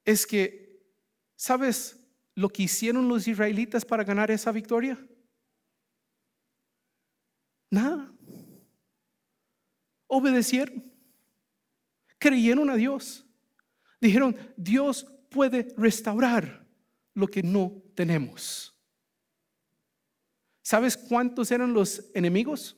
es 0.05 0.27
que, 0.27 0.83
¿sabes 1.37 1.99
lo 2.35 2.49
que 2.49 2.65
hicieron 2.65 3.09
los 3.09 3.27
israelitas 3.27 3.85
para 3.85 4.05
ganar 4.05 4.31
esa 4.31 4.53
victoria? 4.53 4.99
Nada. 7.71 8.13
Obedecieron. 10.07 10.93
Creyeron 12.19 12.69
a 12.71 12.77
Dios. 12.77 13.27
Dijeron, 14.01 14.37
Dios 14.57 15.07
puede 15.29 15.69
restaurar 15.77 16.60
lo 17.15 17.27
que 17.27 17.43
no 17.43 17.83
tenemos. 17.95 18.75
¿Sabes 20.63 20.97
cuántos 20.97 21.51
eran 21.51 21.73
los 21.73 22.05
enemigos? 22.15 22.77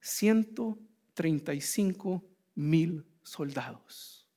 135 0.00 2.24
mil 2.54 3.04
soldados. 3.22 4.28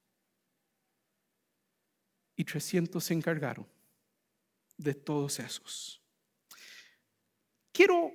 Y 2.36 2.44
300 2.44 3.04
se 3.04 3.14
encargaron 3.14 3.68
de 4.78 4.94
todos 4.94 5.40
esos. 5.40 6.02
Quiero 7.72 8.12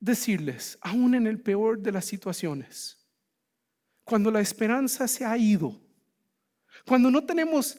decirles, 0.00 0.78
aún 0.80 1.14
en 1.14 1.26
el 1.26 1.40
peor 1.40 1.80
de 1.80 1.92
las 1.92 2.04
situaciones, 2.04 2.98
cuando 4.04 4.30
la 4.30 4.40
esperanza 4.40 5.08
se 5.08 5.24
ha 5.24 5.36
ido, 5.38 5.80
cuando 6.86 7.10
no 7.10 7.24
tenemos 7.24 7.78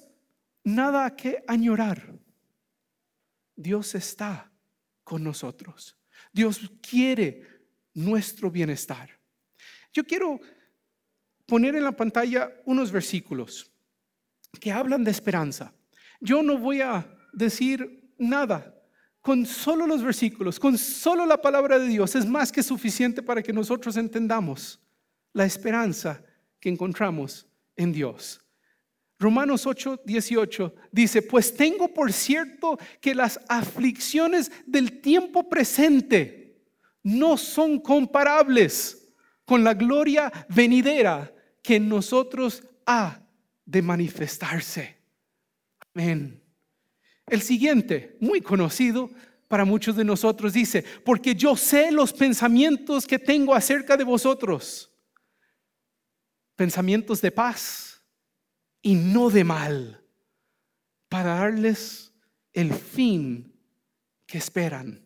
nada 0.65 1.15
que 1.15 1.41
añorar, 1.47 2.13
Dios 3.55 3.95
está 3.95 4.51
con 5.03 5.23
nosotros. 5.23 5.95
Dios 6.33 6.59
quiere 6.81 7.43
nuestro 7.93 8.51
bienestar. 8.51 9.09
Yo 9.93 10.03
quiero 10.03 10.41
poner 11.45 11.75
en 11.75 11.83
la 11.85 11.93
pantalla 11.93 12.51
unos 12.65 12.91
versículos 12.91 13.71
que 14.59 14.71
hablan 14.71 15.03
de 15.03 15.11
esperanza. 15.11 15.73
Yo 16.19 16.43
no 16.43 16.57
voy 16.57 16.81
a 16.81 17.07
decir 17.31 18.11
nada. 18.17 18.73
Con 19.21 19.45
solo 19.45 19.87
los 19.87 20.03
versículos, 20.03 20.59
con 20.59 20.77
solo 20.77 21.25
la 21.25 21.41
palabra 21.41 21.79
de 21.79 21.87
Dios 21.87 22.15
es 22.15 22.27
más 22.27 22.51
que 22.51 22.61
suficiente 22.61 23.23
para 23.23 23.41
que 23.41 23.51
nosotros 23.51 23.97
entendamos 23.97 24.79
la 25.33 25.45
esperanza 25.45 26.23
que 26.59 26.69
encontramos 26.69 27.47
en 27.75 27.91
Dios. 27.91 28.44
Romanos 29.17 29.65
8, 29.65 30.01
18 30.05 30.75
dice, 30.91 31.21
pues 31.21 31.55
tengo 31.55 31.93
por 31.93 32.11
cierto 32.11 32.77
que 32.99 33.15
las 33.15 33.39
aflicciones 33.47 34.51
del 34.65 34.99
tiempo 34.99 35.47
presente 35.47 36.57
no 37.01 37.37
son 37.37 37.79
comparables 37.79 39.07
con 39.45 39.63
la 39.63 39.73
gloria 39.73 40.31
venidera 40.49 41.33
que 41.61 41.77
en 41.77 41.87
nosotros 41.87 42.63
ha 42.85 43.21
de 43.65 43.81
manifestarse. 43.81 44.97
Amén. 45.93 46.41
El 47.27 47.41
siguiente, 47.41 48.17
muy 48.19 48.41
conocido 48.41 49.09
para 49.47 49.63
muchos 49.63 49.95
de 49.95 50.03
nosotros, 50.03 50.53
dice, 50.53 50.83
porque 51.05 51.35
yo 51.35 51.55
sé 51.55 51.91
los 51.91 52.11
pensamientos 52.11 53.07
que 53.07 53.17
tengo 53.17 53.55
acerca 53.55 53.95
de 53.95 54.03
vosotros, 54.03 54.91
pensamientos 56.55 57.21
de 57.21 57.31
paz 57.31 57.94
y 58.85 58.93
no 58.93 59.31
de 59.31 59.43
mal, 59.43 59.99
para 61.09 61.39
darles 61.39 62.13
el 62.53 62.71
fin 62.71 63.51
que 64.27 64.37
esperan. 64.37 65.03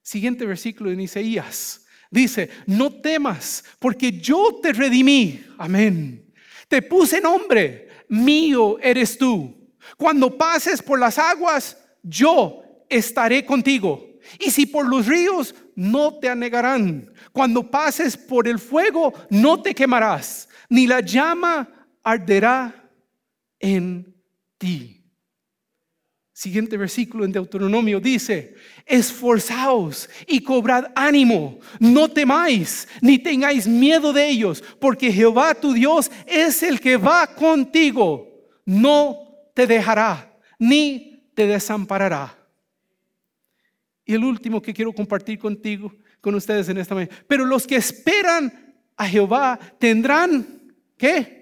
Siguiente 0.00 0.46
versículo 0.46 0.90
en 0.90 1.02
Isaías. 1.02 1.84
Dice, 2.10 2.48
no 2.64 2.90
temas, 3.02 3.62
porque 3.78 4.10
yo 4.10 4.58
te 4.62 4.72
redimí. 4.72 5.44
Amén. 5.58 6.32
Te 6.66 6.80
puse 6.80 7.20
nombre, 7.20 7.88
mío 8.08 8.78
eres 8.80 9.18
tú. 9.18 9.74
Cuando 9.98 10.34
pases 10.34 10.80
por 10.80 10.98
las 10.98 11.18
aguas, 11.18 11.76
yo 12.02 12.62
estaré 12.88 13.44
contigo. 13.44 14.02
Y 14.40 14.50
si 14.50 14.64
por 14.64 14.88
los 14.88 15.04
ríos, 15.04 15.54
no 15.74 16.18
te 16.18 16.30
anegarán. 16.30 17.12
Cuando 17.32 17.70
pases 17.70 18.16
por 18.16 18.48
el 18.48 18.58
fuego, 18.58 19.12
no 19.28 19.60
te 19.60 19.74
quemarás, 19.74 20.48
ni 20.70 20.86
la 20.86 21.00
llama 21.00 21.75
arderá 22.06 22.88
en 23.58 24.14
ti. 24.58 25.02
Siguiente 26.32 26.76
versículo 26.76 27.24
en 27.24 27.32
Deuteronomio 27.32 27.98
dice, 27.98 28.54
esforzaos 28.84 30.08
y 30.28 30.40
cobrad 30.40 30.92
ánimo, 30.94 31.58
no 31.80 32.08
temáis 32.08 32.86
ni 33.00 33.18
tengáis 33.18 33.66
miedo 33.66 34.12
de 34.12 34.28
ellos, 34.28 34.62
porque 34.78 35.12
Jehová 35.12 35.54
tu 35.54 35.72
Dios 35.72 36.12
es 36.26 36.62
el 36.62 36.78
que 36.78 36.96
va 36.96 37.26
contigo, 37.26 38.46
no 38.64 39.16
te 39.52 39.66
dejará 39.66 40.38
ni 40.60 41.28
te 41.34 41.48
desamparará. 41.48 42.38
Y 44.04 44.14
el 44.14 44.22
último 44.22 44.62
que 44.62 44.72
quiero 44.72 44.92
compartir 44.92 45.40
contigo, 45.40 45.92
con 46.20 46.36
ustedes 46.36 46.68
en 46.68 46.78
esta 46.78 46.94
mañana, 46.94 47.16
pero 47.26 47.44
los 47.44 47.66
que 47.66 47.76
esperan 47.76 48.76
a 48.96 49.08
Jehová 49.08 49.58
tendrán, 49.80 50.46
¿qué? 50.96 51.35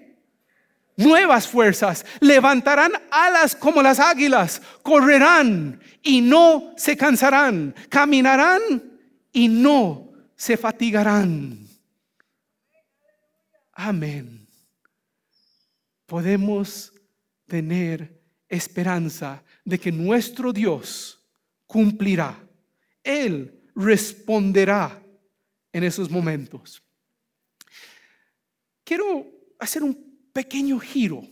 Nuevas 0.97 1.47
fuerzas, 1.47 2.05
levantarán 2.19 2.91
alas 3.11 3.55
como 3.55 3.81
las 3.81 3.99
águilas, 3.99 4.61
correrán 4.81 5.79
y 6.01 6.21
no 6.21 6.73
se 6.77 6.95
cansarán, 6.95 7.75
caminarán 7.89 8.61
y 9.31 9.47
no 9.47 10.11
se 10.35 10.57
fatigarán. 10.57 11.67
Amén. 13.73 14.47
Podemos 16.05 16.93
tener 17.47 18.21
esperanza 18.47 19.43
de 19.63 19.79
que 19.79 19.91
nuestro 19.91 20.53
Dios 20.53 21.19
cumplirá. 21.65 22.39
Él 23.03 23.69
responderá 23.75 25.01
en 25.73 25.83
esos 25.83 26.09
momentos. 26.09 26.81
Quiero 28.83 29.27
hacer 29.59 29.83
un 29.83 30.14
pequeño 30.35 30.77
giro. 30.79 31.23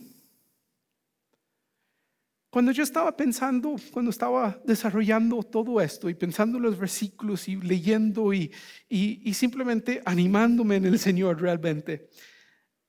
Cuando 2.48 2.72
yo 2.72 2.82
estaba 2.82 3.14
pensando, 3.14 3.76
cuando 3.92 4.10
estaba 4.10 4.58
desarrollando 4.64 5.42
todo 5.42 5.78
esto 5.78 6.08
y 6.08 6.14
pensando 6.14 6.58
los 6.58 6.78
versículos 6.78 7.46
y 7.46 7.56
leyendo 7.56 8.32
y, 8.32 8.50
y, 8.88 9.34
simplemente 9.34 10.00
animándome 10.06 10.76
en 10.76 10.86
el 10.86 10.98
Señor 10.98 11.38
realmente, 11.38 12.08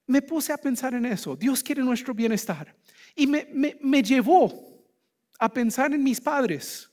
me 0.08 0.22
puse 0.22 0.54
a 0.54 0.58
pensar 0.58 0.94
en 0.94 1.06
eso. 1.06 1.36
Dios 1.36 1.62
quiere 1.62 1.84
nuestro 1.84 2.14
bienestar. 2.14 2.74
Y 3.14 3.28
me, 3.28 3.50
me, 3.52 3.78
me 3.82 4.02
llevó 4.02 4.86
a 5.38 5.52
pensar 5.52 5.94
en 5.94 6.02
mis 6.02 6.22
padres, 6.22 6.90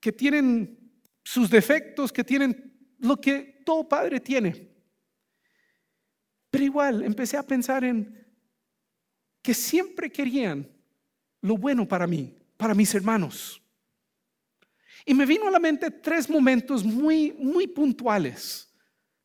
que 0.00 0.12
tienen 0.12 0.76
sus 1.24 1.48
defectos, 1.48 2.12
que 2.12 2.24
tienen 2.24 2.76
lo 2.98 3.18
que 3.18 3.62
todo 3.64 3.88
padre 3.88 4.20
tiene. 4.20 4.67
Pero 6.50 6.64
igual 6.64 7.02
empecé 7.02 7.36
a 7.36 7.42
pensar 7.42 7.84
en 7.84 8.26
que 9.42 9.54
siempre 9.54 10.10
querían 10.10 10.68
lo 11.40 11.56
bueno 11.56 11.86
para 11.86 12.06
mí, 12.06 12.36
para 12.56 12.74
mis 12.74 12.94
hermanos. 12.94 13.62
Y 15.04 15.14
me 15.14 15.26
vino 15.26 15.46
a 15.46 15.50
la 15.50 15.58
mente 15.58 15.90
tres 15.90 16.28
momentos 16.28 16.84
muy, 16.84 17.32
muy 17.32 17.66
puntuales 17.66 18.70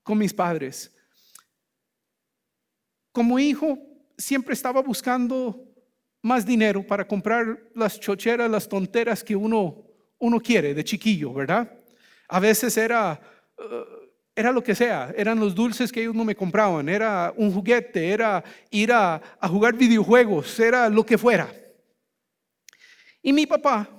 con 0.03 0.17
mis 0.17 0.33
padres. 0.33 0.91
Como 3.11 3.39
hijo, 3.39 3.77
siempre 4.17 4.53
estaba 4.53 4.81
buscando 4.81 5.73
más 6.21 6.45
dinero 6.45 6.85
para 6.85 7.07
comprar 7.07 7.69
las 7.75 7.99
chocheras, 7.99 8.49
las 8.49 8.67
tonteras 8.67 9.23
que 9.23 9.35
uno, 9.35 9.83
uno 10.19 10.39
quiere 10.39 10.73
de 10.73 10.83
chiquillo, 10.83 11.33
¿verdad? 11.33 11.71
A 12.27 12.39
veces 12.39 12.77
era... 12.77 13.19
Uh, 13.57 14.02
era 14.35 14.51
lo 14.51 14.63
que 14.63 14.73
sea, 14.73 15.13
eran 15.15 15.39
los 15.39 15.53
dulces 15.53 15.91
que 15.91 16.01
ellos 16.01 16.15
no 16.15 16.25
me 16.25 16.35
compraban, 16.35 16.89
era 16.89 17.33
un 17.37 17.51
juguete, 17.53 18.09
era 18.09 18.43
ir 18.71 18.91
a, 18.91 19.21
jugar 19.43 19.75
videojuegos, 19.75 20.59
era 20.59 20.89
lo 20.89 21.05
que 21.05 21.17
fuera. 21.17 21.53
Y 23.21 23.31
mi 23.31 23.45
papá 23.45 23.89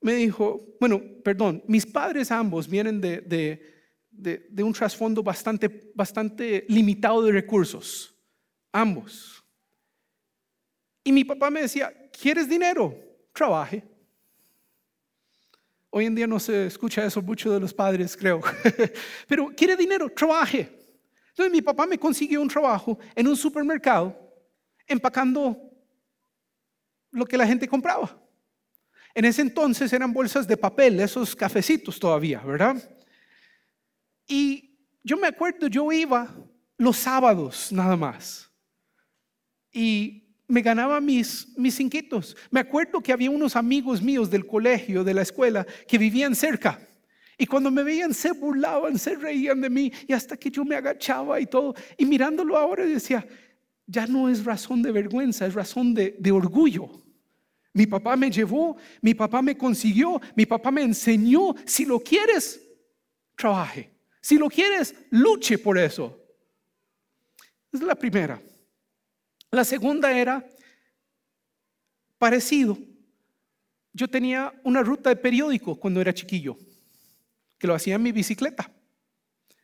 me 0.00 0.14
dijo, 0.14 0.66
bueno, 0.78 1.00
perdón, 1.24 1.62
mis 1.66 1.86
padres 1.86 2.30
ambos 2.30 2.68
vienen 2.68 3.00
de, 3.00 3.22
de, 4.10 4.62
un 4.62 4.72
trasfondo 4.72 5.22
bastante, 5.22 5.92
bastante 5.94 6.66
limitado 6.68 7.22
de 7.22 7.32
recursos, 7.32 8.14
ambos. 8.72 9.42
Y 11.02 11.10
mi 11.10 11.24
papá 11.24 11.50
me 11.50 11.62
decía, 11.62 11.92
¿quieres 12.10 12.48
dinero? 12.48 12.94
Trabaje. 13.32 13.82
Hoy 15.90 16.06
en 16.06 16.14
día 16.14 16.26
no 16.26 16.38
se 16.38 16.66
escucha 16.66 17.04
eso 17.04 17.22
mucho 17.22 17.50
de 17.50 17.60
los 17.60 17.72
padres, 17.72 18.16
creo. 18.16 18.40
Pero 19.28 19.50
quiere 19.56 19.76
dinero, 19.76 20.10
trabaje. 20.10 20.78
Entonces 21.30 21.52
mi 21.52 21.62
papá 21.62 21.86
me 21.86 21.98
consiguió 21.98 22.42
un 22.42 22.48
trabajo 22.48 22.98
en 23.14 23.26
un 23.26 23.36
supermercado 23.36 24.16
empacando 24.86 25.56
lo 27.10 27.24
que 27.24 27.36
la 27.36 27.46
gente 27.46 27.68
compraba. 27.68 28.20
En 29.14 29.24
ese 29.24 29.42
entonces 29.42 29.92
eran 29.92 30.12
bolsas 30.12 30.46
de 30.46 30.56
papel, 30.56 31.00
esos 31.00 31.34
cafecitos 31.34 31.98
todavía, 31.98 32.40
¿verdad? 32.40 32.76
Y 34.26 34.78
yo 35.02 35.16
me 35.16 35.28
acuerdo, 35.28 35.68
yo 35.68 35.90
iba 35.90 36.28
los 36.76 36.96
sábados 36.96 37.72
nada 37.72 37.96
más. 37.96 38.50
Y 39.72 40.27
me 40.48 40.62
ganaba 40.62 41.00
mis, 41.00 41.48
mis 41.56 41.78
inquitos. 41.78 42.36
Me 42.50 42.60
acuerdo 42.60 43.00
que 43.00 43.12
había 43.12 43.30
unos 43.30 43.54
amigos 43.54 44.02
míos 44.02 44.30
del 44.30 44.46
colegio, 44.46 45.04
de 45.04 45.14
la 45.14 45.22
escuela, 45.22 45.66
que 45.86 45.98
vivían 45.98 46.34
cerca. 46.34 46.80
Y 47.36 47.46
cuando 47.46 47.70
me 47.70 47.84
veían 47.84 48.12
se 48.12 48.32
burlaban, 48.32 48.98
se 48.98 49.14
reían 49.14 49.60
de 49.60 49.70
mí 49.70 49.92
y 50.08 50.12
hasta 50.12 50.36
que 50.36 50.50
yo 50.50 50.64
me 50.64 50.74
agachaba 50.74 51.38
y 51.38 51.46
todo. 51.46 51.74
Y 51.96 52.04
mirándolo 52.06 52.56
ahora 52.56 52.84
decía, 52.84 53.24
ya 53.86 54.06
no 54.06 54.28
es 54.28 54.44
razón 54.44 54.82
de 54.82 54.90
vergüenza, 54.90 55.46
es 55.46 55.54
razón 55.54 55.94
de 55.94 56.32
orgullo. 56.32 56.90
Mi 57.72 57.86
papá 57.86 58.16
me 58.16 58.30
llevó, 58.30 58.76
mi 59.02 59.14
papá 59.14 59.40
me 59.40 59.56
consiguió, 59.56 60.20
mi 60.34 60.46
papá 60.46 60.72
me 60.72 60.82
enseñó, 60.82 61.54
si 61.64 61.84
lo 61.84 62.00
quieres, 62.00 62.60
trabaje. 63.36 63.92
Si 64.20 64.36
lo 64.36 64.48
quieres, 64.48 64.94
luche 65.10 65.58
por 65.58 65.78
eso. 65.78 66.20
Es 67.72 67.80
la 67.80 67.94
primera. 67.94 68.42
La 69.50 69.64
segunda 69.64 70.16
era 70.16 70.46
parecido. 72.18 72.78
Yo 73.92 74.08
tenía 74.08 74.52
una 74.64 74.82
ruta 74.82 75.10
de 75.10 75.16
periódico 75.16 75.78
cuando 75.78 76.00
era 76.00 76.12
chiquillo, 76.12 76.56
que 77.58 77.66
lo 77.66 77.74
hacía 77.74 77.94
en 77.94 78.02
mi 78.02 78.12
bicicleta. 78.12 78.70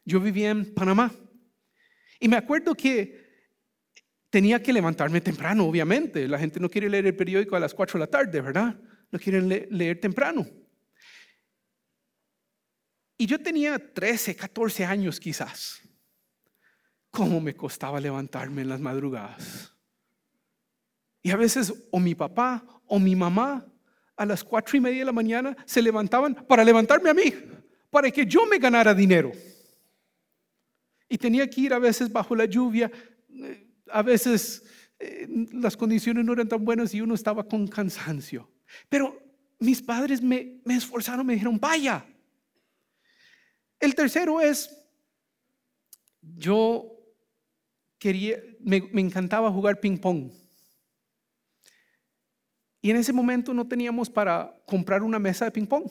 Yo 0.05 0.21
vivía 0.21 0.51
en 0.51 0.75
Panamá. 0.75 1.13
Y 2.19 2.29
me 2.29 2.37
acuerdo 2.37 2.75
que 2.75 3.25
tenía 4.31 4.63
que 4.63 4.73
levantarme 4.73 5.21
temprano, 5.21 5.67
obviamente. 5.67 6.27
La 6.27 6.39
gente 6.39 6.59
no 6.59 6.71
quiere 6.71 6.89
leer 6.89 7.07
el 7.07 7.17
periódico 7.17 7.55
a 7.55 7.61
las 7.61 7.75
4 7.75 7.99
de 7.99 8.07
la 8.07 8.11
tarde, 8.11 8.41
¿verdad? 8.41 8.75
Lo 9.11 9.19
quieren 9.19 9.49
leer 9.49 10.01
temprano. 10.01 10.47
Y 13.17 13.27
yo 13.27 13.41
tenía 13.41 13.79
13, 13.79 14.35
14 14.35 14.85
años 14.85 15.21
quizás. 15.21 15.81
¿Cómo 17.11 17.41
me 17.41 17.55
costaba 17.55 18.01
levantarme 18.01 18.63
en 18.63 18.71
las 18.71 18.81
madrugadas? 18.81 19.74
Y 21.25 21.31
a 21.31 21.37
veces 21.37 21.73
o 21.91 21.99
mi 21.99 22.15
papá 22.15 22.63
o 22.87 23.01
mi 23.01 23.17
mamá 23.17 23.67
a 24.15 24.27
las 24.27 24.45
cuatro 24.45 24.77
y 24.77 24.81
media 24.81 24.99
de 24.99 25.05
la 25.07 25.13
mañana 25.13 25.57
se 25.65 25.81
levantaban 25.81 26.35
para 26.35 26.63
levantarme 26.63 27.09
a 27.09 27.15
mí, 27.15 27.33
para 27.89 28.11
que 28.11 28.27
yo 28.27 28.45
me 28.47 28.59
ganara 28.59 28.93
dinero. 28.93 29.33
Y 31.09 31.17
tenía 31.17 31.49
que 31.49 31.63
ir 31.63 31.73
a 31.73 31.79
veces 31.79 32.13
bajo 32.13 32.37
la 32.37 32.45
lluvia, 32.45 32.93
eh, 33.31 33.67
a 33.91 34.03
veces 34.03 34.65
eh, 34.99 35.27
las 35.55 35.79
condiciones 35.79 36.27
no 36.27 36.35
eran 36.35 36.47
tan 36.47 36.63
buenas 36.63 36.93
y 36.93 37.01
uno 37.01 37.15
estaba 37.15 37.49
con 37.49 37.67
cansancio. 37.69 38.53
Pero 38.91 39.19
mis 39.59 39.81
padres 39.81 40.21
me, 40.21 40.61
esforzaron, 40.67 41.25
me 41.25 41.33
dijeron, 41.33 41.59
vaya. 41.59 42.05
El 43.81 43.95
tercero 43.95 44.43
es, 44.43 44.71
yo 46.21 46.85
quería, 47.99 48.37
me, 48.61 48.83
me 48.93 49.01
encantaba 49.01 49.51
jugar 49.51 49.81
ping 49.81 49.97
pong. 49.97 50.44
Y 52.85 52.91
en 52.91 52.99
ese 52.99 53.15
momento 53.15 53.55
no 53.55 53.67
teníamos 53.67 54.11
para 54.11 54.55
comprar 54.67 55.03
una 55.03 55.19
mesa 55.19 55.47
de 55.47 55.51
ping-pong. 55.51 55.91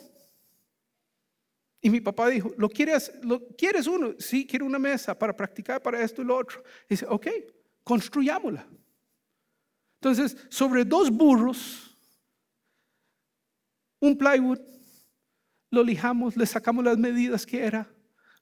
Y 1.81 1.89
mi 1.89 1.99
papá 1.99 2.29
dijo, 2.29 2.51
¿lo 2.55 2.69
quieres, 2.69 3.11
¿lo 3.23 3.47
quieres 3.57 3.87
uno? 3.87 4.13
Sí, 4.19 4.45
quiero 4.45 4.67
una 4.67 4.77
mesa 4.77 5.17
para 5.17 5.35
practicar 5.35 5.81
para 5.81 5.99
esto 6.03 6.21
y 6.21 6.25
lo 6.25 6.37
otro. 6.37 6.63
dice, 6.87 7.07
ok, 7.09 7.27
construyámosla. 7.83 8.67
Entonces, 9.95 10.37
sobre 10.49 10.85
dos 10.85 11.09
burros, 11.09 11.97
un 13.99 14.15
plywood, 14.15 14.59
lo 15.71 15.83
lijamos, 15.83 16.37
le 16.37 16.45
sacamos 16.45 16.85
las 16.85 16.99
medidas 16.99 17.43
que 17.43 17.65
era, 17.65 17.91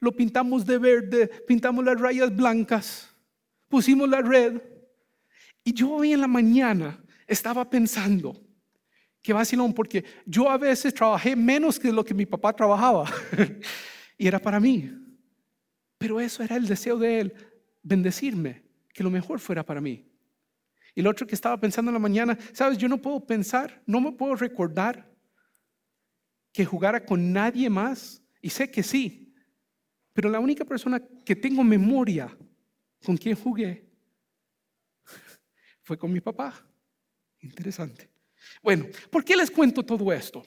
lo 0.01 0.11
pintamos 0.11 0.65
de 0.65 0.77
verde, 0.77 1.27
pintamos 1.47 1.85
las 1.85 1.97
rayas 1.97 2.35
blancas, 2.35 3.15
pusimos 3.69 4.09
la 4.09 4.21
red. 4.21 4.61
Y 5.63 5.71
yo 5.71 5.89
hoy 5.91 6.11
en 6.11 6.19
la 6.19 6.27
mañana 6.27 7.01
estaba 7.31 7.69
pensando, 7.69 8.39
que 9.21 9.31
vacilón, 9.33 9.73
porque 9.73 10.03
yo 10.25 10.49
a 10.49 10.57
veces 10.57 10.93
trabajé 10.93 11.35
menos 11.35 11.79
que 11.79 11.91
lo 11.91 12.03
que 12.03 12.13
mi 12.13 12.25
papá 12.25 12.53
trabajaba. 12.53 13.09
y 14.17 14.27
era 14.27 14.39
para 14.39 14.59
mí. 14.59 14.91
Pero 15.97 16.19
eso 16.19 16.43
era 16.43 16.57
el 16.57 16.67
deseo 16.67 16.97
de 16.97 17.21
él, 17.21 17.33
bendecirme, 17.83 18.63
que 18.93 19.03
lo 19.03 19.09
mejor 19.09 19.39
fuera 19.39 19.65
para 19.65 19.79
mí. 19.79 20.05
Y 20.93 21.01
lo 21.01 21.09
otro 21.09 21.25
que 21.25 21.35
estaba 21.35 21.57
pensando 21.57 21.89
en 21.89 21.93
la 21.93 21.99
mañana, 21.99 22.37
sabes, 22.51 22.77
yo 22.77 22.89
no 22.89 23.01
puedo 23.01 23.25
pensar, 23.25 23.81
no 23.85 24.01
me 24.01 24.11
puedo 24.11 24.35
recordar 24.35 25.09
que 26.51 26.65
jugara 26.65 27.05
con 27.05 27.31
nadie 27.31 27.69
más. 27.69 28.21
Y 28.41 28.49
sé 28.49 28.69
que 28.69 28.83
sí, 28.83 29.33
pero 30.11 30.29
la 30.29 30.39
única 30.39 30.65
persona 30.65 31.01
que 31.23 31.35
tengo 31.35 31.63
memoria 31.63 32.35
con 33.05 33.15
quien 33.15 33.37
jugué 33.37 33.89
fue 35.83 35.97
con 35.97 36.11
mi 36.11 36.19
papá. 36.19 36.67
Interesante. 37.41 38.09
Bueno, 38.61 38.85
¿por 39.11 39.23
qué 39.23 39.35
les 39.35 39.51
cuento 39.51 39.83
todo 39.83 40.11
esto? 40.11 40.45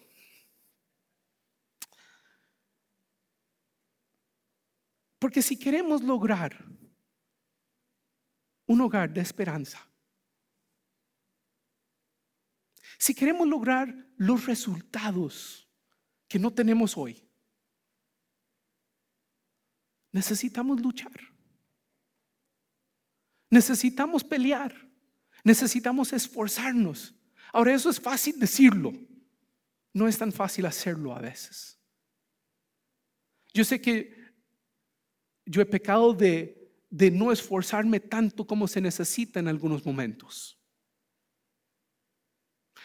Porque 5.18 5.42
si 5.42 5.58
queremos 5.58 6.02
lograr 6.02 6.64
un 8.66 8.80
hogar 8.80 9.12
de 9.12 9.20
esperanza, 9.20 9.88
Si 12.98 13.14
queremos 13.14 13.46
lograr 13.46 13.94
los 14.16 14.46
resultados 14.46 15.68
que 16.28 16.38
no 16.38 16.50
tenemos 16.52 16.96
hoy, 16.96 17.22
necesitamos 20.10 20.80
luchar. 20.80 21.20
Necesitamos 23.50 24.24
pelear. 24.24 24.74
Necesitamos 25.44 26.12
esforzarnos. 26.12 27.14
Ahora, 27.52 27.74
eso 27.74 27.90
es 27.90 28.00
fácil 28.00 28.40
decirlo. 28.40 28.92
No 29.92 30.08
es 30.08 30.18
tan 30.18 30.32
fácil 30.32 30.66
hacerlo 30.66 31.14
a 31.14 31.20
veces. 31.20 31.78
Yo 33.52 33.64
sé 33.64 33.80
que 33.80 34.12
yo 35.46 35.62
he 35.62 35.66
pecado 35.66 36.12
de, 36.12 36.72
de 36.90 37.10
no 37.10 37.30
esforzarme 37.30 38.00
tanto 38.00 38.46
como 38.46 38.66
se 38.66 38.80
necesita 38.80 39.38
en 39.38 39.46
algunos 39.46 39.86
momentos 39.86 40.58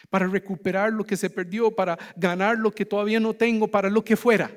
para 0.10 0.28
recuperar 0.28 0.94
lo 0.94 1.04
que 1.04 1.18
se 1.18 1.30
perdió, 1.30 1.72
para 1.72 1.98
ganar 2.16 2.58
lo 2.58 2.72
que 2.72 2.86
todavía 2.86 3.20
no 3.20 3.34
tengo, 3.34 3.68
para 3.68 3.90
lo 3.90 4.04
que 4.04 4.16
fuera. 4.16 4.52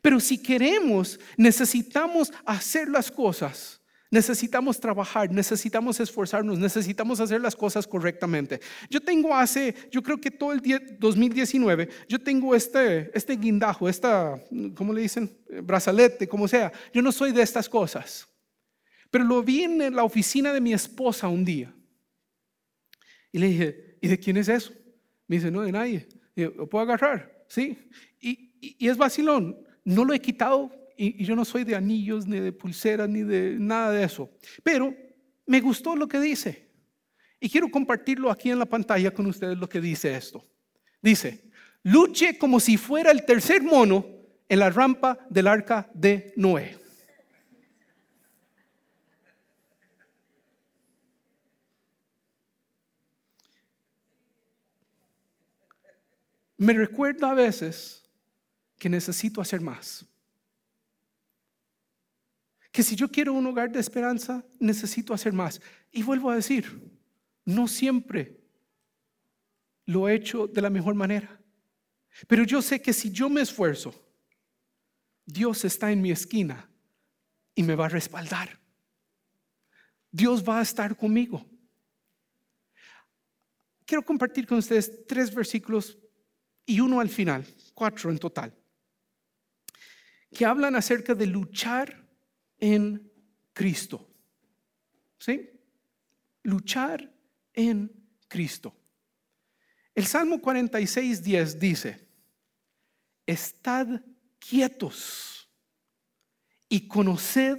Pero 0.00 0.20
si 0.20 0.40
queremos, 0.40 1.18
necesitamos 1.36 2.32
hacer 2.44 2.88
las 2.88 3.10
cosas 3.10 3.77
Necesitamos 4.10 4.80
trabajar, 4.80 5.30
necesitamos 5.30 6.00
esforzarnos, 6.00 6.58
necesitamos 6.58 7.20
hacer 7.20 7.42
las 7.42 7.54
cosas 7.54 7.86
correctamente. 7.86 8.60
Yo 8.88 9.00
tengo 9.00 9.36
hace, 9.36 9.74
yo 9.90 10.02
creo 10.02 10.18
que 10.18 10.30
todo 10.30 10.52
el 10.52 10.62
2019, 10.98 11.88
yo 12.08 12.18
tengo 12.18 12.54
este, 12.54 13.10
este 13.16 13.36
guindajo, 13.36 13.86
esta, 13.86 14.42
¿cómo 14.74 14.94
le 14.94 15.02
dicen? 15.02 15.36
Brazalete, 15.62 16.26
como 16.26 16.48
sea. 16.48 16.72
Yo 16.94 17.02
no 17.02 17.12
soy 17.12 17.32
de 17.32 17.42
estas 17.42 17.68
cosas. 17.68 18.26
Pero 19.10 19.24
lo 19.24 19.42
vi 19.42 19.62
en 19.62 19.94
la 19.94 20.04
oficina 20.04 20.54
de 20.54 20.60
mi 20.62 20.72
esposa 20.72 21.28
un 21.28 21.44
día. 21.44 21.74
Y 23.30 23.38
le 23.38 23.48
dije, 23.48 23.98
¿y 24.00 24.08
de 24.08 24.18
quién 24.18 24.38
es 24.38 24.48
eso? 24.48 24.72
Me 25.26 25.36
dice, 25.36 25.50
no, 25.50 25.60
de 25.60 25.72
nadie. 25.72 26.08
¿Lo 26.34 26.66
puedo 26.66 26.82
agarrar? 26.82 27.44
Sí. 27.48 27.76
Y, 28.20 28.54
y 28.60 28.88
es 28.88 28.96
vacilón. 28.96 29.58
No 29.84 30.04
lo 30.06 30.14
he 30.14 30.20
quitado 30.20 30.70
y, 30.98 31.24
yo 31.24 31.36
no 31.36 31.44
soy 31.44 31.62
de 31.62 31.76
anillos, 31.76 32.26
ni 32.26 32.40
de 32.40 32.52
pulseras, 32.52 33.08
ni 33.08 33.22
de 33.22 33.56
nada 33.58 33.92
de 33.92 34.02
eso. 34.02 34.28
Pero 34.64 34.94
me 35.46 35.60
gustó 35.60 35.94
lo 35.94 36.08
que 36.08 36.18
dice. 36.18 36.68
Y 37.40 37.48
quiero 37.48 37.70
compartirlo 37.70 38.30
aquí 38.30 38.50
en 38.50 38.58
la 38.58 38.66
pantalla 38.66 39.12
con 39.12 39.26
ustedes 39.26 39.56
lo 39.56 39.68
que 39.68 39.80
dice 39.80 40.14
esto. 40.16 40.44
Dice, 41.00 41.44
luche 41.84 42.36
como 42.36 42.58
si 42.58 42.76
fuera 42.76 43.12
el 43.12 43.24
tercer 43.24 43.62
mono 43.62 44.04
en 44.48 44.58
la 44.58 44.70
rampa 44.70 45.24
del 45.30 45.46
arca 45.46 45.88
de 45.94 46.32
Noé. 46.36 46.76
Me 56.56 56.72
recuerda 56.72 57.30
a 57.30 57.34
veces 57.34 58.02
que 58.80 58.88
necesito 58.88 59.40
hacer 59.40 59.60
más 59.60 60.04
que 62.78 62.84
si 62.84 62.94
yo 62.94 63.10
quiero 63.10 63.32
un 63.32 63.44
hogar 63.44 63.72
de 63.72 63.80
esperanza, 63.80 64.46
necesito 64.60 65.12
hacer 65.12 65.32
más. 65.32 65.60
Y 65.90 66.04
vuelvo 66.04 66.30
a 66.30 66.36
decir, 66.36 66.80
no 67.44 67.66
siempre 67.66 68.40
lo 69.84 70.08
he 70.08 70.14
hecho 70.14 70.46
de 70.46 70.62
la 70.62 70.70
mejor 70.70 70.94
manera. 70.94 71.40
Pero 72.28 72.44
yo 72.44 72.62
sé 72.62 72.80
que 72.80 72.92
si 72.92 73.10
yo 73.10 73.28
me 73.28 73.40
esfuerzo, 73.40 73.92
Dios 75.26 75.64
está 75.64 75.90
en 75.90 76.00
mi 76.00 76.12
esquina 76.12 76.70
y 77.52 77.64
me 77.64 77.74
va 77.74 77.86
a 77.86 77.88
respaldar. 77.88 78.60
Dios 80.12 80.48
va 80.48 80.60
a 80.60 80.62
estar 80.62 80.96
conmigo. 80.96 81.44
Quiero 83.86 84.04
compartir 84.04 84.46
con 84.46 84.58
ustedes 84.58 85.04
tres 85.08 85.34
versículos 85.34 85.98
y 86.64 86.78
uno 86.78 87.00
al 87.00 87.08
final, 87.08 87.44
cuatro 87.74 88.08
en 88.08 88.18
total, 88.20 88.56
que 90.32 90.46
hablan 90.46 90.76
acerca 90.76 91.16
de 91.16 91.26
luchar 91.26 92.07
en 92.58 93.10
Cristo. 93.52 94.08
¿Sí? 95.18 95.50
Luchar 96.42 97.12
en 97.52 97.90
Cristo. 98.28 98.74
El 99.94 100.06
Salmo 100.06 100.40
46, 100.40 101.22
10 101.22 101.58
dice, 101.58 102.08
estad 103.26 104.00
quietos 104.38 105.50
y 106.68 106.86
conoced 106.86 107.58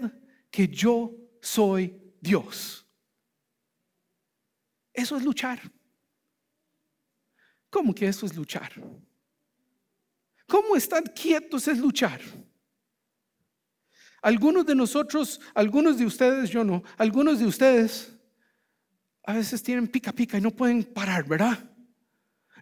que 0.49 0.67
yo 0.67 1.13
soy 1.41 2.13
Dios. 2.21 2.85
Eso 4.93 5.17
es 5.17 5.23
luchar. 5.23 5.59
¿Cómo 7.69 7.93
que 7.93 8.07
eso 8.07 8.25
es 8.25 8.35
luchar? 8.35 8.71
¿Cómo 10.47 10.75
estar 10.75 11.03
quietos 11.13 11.67
es 11.67 11.77
luchar? 11.77 12.21
Algunos 14.21 14.65
de 14.65 14.75
nosotros, 14.75 15.39
algunos 15.53 15.97
de 15.97 16.05
ustedes, 16.05 16.49
yo 16.49 16.63
no, 16.63 16.83
algunos 16.97 17.39
de 17.39 17.45
ustedes 17.45 18.13
a 19.23 19.33
veces 19.33 19.61
tienen 19.61 19.87
pica 19.87 20.11
pica 20.11 20.37
y 20.37 20.41
no 20.41 20.51
pueden 20.51 20.83
parar, 20.83 21.27
¿verdad? 21.27 21.57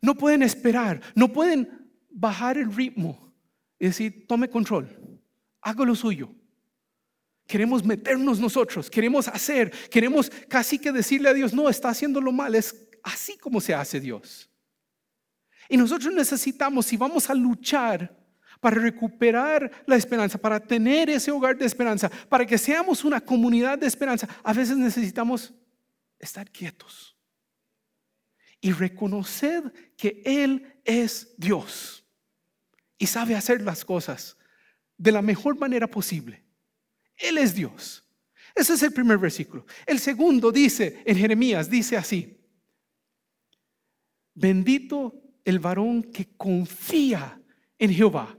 No 0.02 0.16
pueden 0.16 0.44
esperar, 0.44 1.02
no 1.16 1.32
pueden 1.32 1.90
bajar 2.10 2.58
el 2.58 2.74
ritmo 2.74 3.34
y 3.80 3.86
decir, 3.86 4.26
tome 4.28 4.50
control, 4.50 5.20
haga 5.62 5.86
lo 5.86 5.96
suyo. 5.96 6.30
Queremos 7.48 7.86
meternos 7.86 8.40
nosotros, 8.40 8.90
queremos 8.90 9.28
hacer, 9.28 9.72
queremos 9.90 10.30
casi 10.50 10.78
que 10.78 10.92
decirle 10.92 11.30
a 11.30 11.34
Dios, 11.34 11.54
no, 11.54 11.70
está 11.70 11.90
haciéndolo 11.90 12.32
mal, 12.32 12.54
es 12.56 12.90
así 13.04 13.38
como 13.38 13.62
se 13.62 13.74
hace 13.74 14.00
Dios. 14.00 14.50
Y 15.70 15.78
nosotros 15.78 16.14
necesitamos, 16.14 16.86
si 16.86 16.98
vamos 16.98 17.30
a 17.30 17.34
luchar, 17.34 18.16
para 18.60 18.80
recuperar 18.80 19.72
la 19.86 19.96
esperanza, 19.96 20.38
para 20.38 20.60
tener 20.60 21.10
ese 21.10 21.32
hogar 21.32 21.58
de 21.58 21.66
esperanza, 21.66 22.10
para 22.30 22.46
que 22.46 22.58
seamos 22.58 23.04
una 23.04 23.22
comunidad 23.22 23.78
de 23.78 23.88
esperanza, 23.88 24.28
a 24.44 24.54
veces 24.54 24.78
necesitamos 24.78 25.54
estar 26.20 26.50
quietos 26.52 27.16
y 28.62 28.72
reconocer 28.72 29.72
que 29.96 30.22
Él 30.26 30.80
es 30.84 31.36
Dios 31.38 32.04
y 32.98 33.08
sabe 33.08 33.36
hacer 33.36 33.62
las 33.62 33.86
cosas 33.86 34.38
de 34.98 35.12
la 35.12 35.22
mejor 35.22 35.58
manera 35.58 35.88
posible. 35.88 36.44
Él 37.16 37.38
es 37.38 37.54
Dios. 37.54 38.04
Ese 38.56 38.74
es 38.74 38.84
el 38.84 38.92
primer 38.92 39.20
versículo. 39.20 39.66
El 39.86 40.00
segundo 40.00 40.52
dice 40.52 41.04
en 41.06 41.18
Jeremías, 41.18 41.70
dice 41.70 41.96
así, 41.96 42.40
bendito 44.34 45.14
el 45.46 45.60
varón 45.60 46.04
que 46.04 46.36
confía 46.36 47.40
en 47.78 47.94
Jehová 47.94 48.36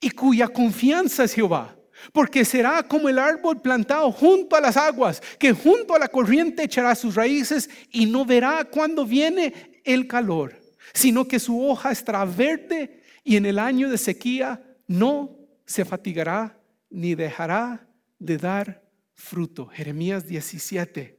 y 0.00 0.10
cuya 0.10 0.48
confianza 0.48 1.24
es 1.24 1.34
Jehová. 1.34 1.74
Porque 2.12 2.44
será 2.44 2.82
como 2.84 3.08
el 3.08 3.18
árbol 3.18 3.60
plantado 3.60 4.12
junto 4.12 4.54
a 4.54 4.60
las 4.60 4.76
aguas, 4.76 5.20
que 5.38 5.52
junto 5.52 5.94
a 5.94 5.98
la 5.98 6.08
corriente 6.08 6.62
echará 6.62 6.94
sus 6.94 7.16
raíces 7.16 7.68
y 7.90 8.06
no 8.06 8.24
verá 8.24 8.64
cuando 8.64 9.04
viene 9.04 9.80
el 9.84 10.06
calor, 10.06 10.60
sino 10.94 11.26
que 11.26 11.40
su 11.40 11.60
hoja 11.60 11.90
estará 11.90 12.24
verde 12.24 13.02
y 13.24 13.36
en 13.36 13.46
el 13.46 13.58
año 13.58 13.90
de 13.90 13.98
sequía 13.98 14.62
no 14.86 15.36
se 15.66 15.84
fatigará 15.84 16.60
ni 16.88 17.14
dejará 17.14 17.88
de 18.18 18.38
dar 18.38 18.88
fruto. 19.14 19.66
Jeremías 19.66 20.26
17. 20.26 21.18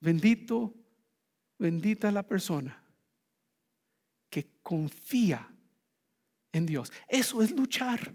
Bendito, 0.00 0.74
bendita 1.58 2.12
la 2.12 2.22
persona 2.22 2.84
que 4.30 4.46
confía 4.62 5.47
en 6.52 6.66
Dios. 6.66 6.92
Eso 7.08 7.42
es 7.42 7.50
luchar. 7.50 8.14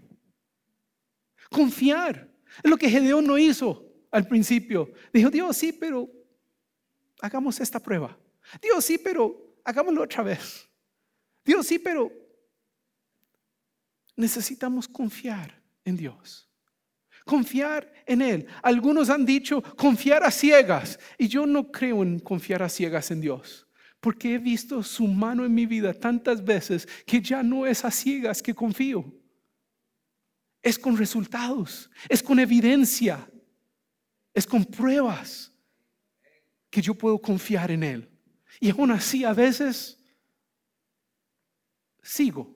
Confiar. 1.50 2.30
Es 2.62 2.70
lo 2.70 2.76
que 2.76 2.88
Gedeón 2.88 3.26
no 3.26 3.38
hizo 3.38 3.84
al 4.10 4.26
principio. 4.26 4.92
Dijo, 5.12 5.30
Dios 5.30 5.56
sí, 5.56 5.72
pero 5.72 6.08
hagamos 7.20 7.60
esta 7.60 7.80
prueba. 7.80 8.18
Dios 8.60 8.84
sí, 8.84 8.98
pero 8.98 9.56
hagámoslo 9.64 10.02
otra 10.02 10.22
vez. 10.22 10.68
Dios 11.44 11.66
sí, 11.66 11.78
pero 11.78 12.12
necesitamos 14.16 14.88
confiar 14.88 15.62
en 15.84 15.96
Dios. 15.96 16.48
Confiar 17.24 17.90
en 18.06 18.20
Él. 18.22 18.46
Algunos 18.62 19.08
han 19.08 19.24
dicho 19.24 19.62
confiar 19.76 20.24
a 20.24 20.30
ciegas. 20.30 20.98
Y 21.18 21.28
yo 21.28 21.46
no 21.46 21.70
creo 21.70 22.02
en 22.02 22.18
confiar 22.18 22.62
a 22.62 22.68
ciegas 22.68 23.10
en 23.10 23.20
Dios 23.20 23.66
porque 24.04 24.34
he 24.34 24.38
visto 24.38 24.82
su 24.82 25.06
mano 25.06 25.46
en 25.46 25.54
mi 25.54 25.64
vida 25.64 25.94
tantas 25.94 26.44
veces 26.44 26.86
que 27.06 27.22
ya 27.22 27.42
no 27.42 27.64
es 27.64 27.86
a 27.86 27.90
ciegas 27.90 28.42
que 28.42 28.54
confío. 28.54 29.02
Es 30.60 30.78
con 30.78 30.94
resultados, 30.98 31.90
es 32.06 32.22
con 32.22 32.38
evidencia, 32.38 33.26
es 34.34 34.46
con 34.46 34.62
pruebas 34.62 35.50
que 36.68 36.82
yo 36.82 36.94
puedo 36.94 37.18
confiar 37.18 37.70
en 37.70 37.82
Él. 37.82 38.10
Y 38.60 38.68
aún 38.68 38.90
así 38.90 39.24
a 39.24 39.32
veces 39.32 39.98
sigo 42.02 42.54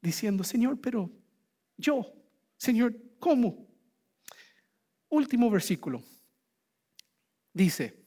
diciendo, 0.00 0.44
Señor, 0.44 0.80
pero 0.80 1.10
yo, 1.76 2.14
Señor, 2.56 2.96
¿cómo? 3.18 3.66
Último 5.08 5.50
versículo. 5.50 6.00
Dice, 7.52 8.00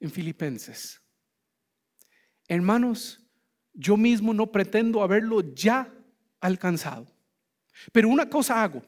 en 0.00 0.10
Filipenses. 0.10 1.00
Hermanos, 2.48 3.20
yo 3.72 3.96
mismo 3.96 4.32
no 4.34 4.50
pretendo 4.52 5.02
haberlo 5.02 5.54
ya 5.54 5.92
alcanzado, 6.40 7.06
pero 7.92 8.08
una 8.08 8.28
cosa 8.28 8.62
hago, 8.62 8.82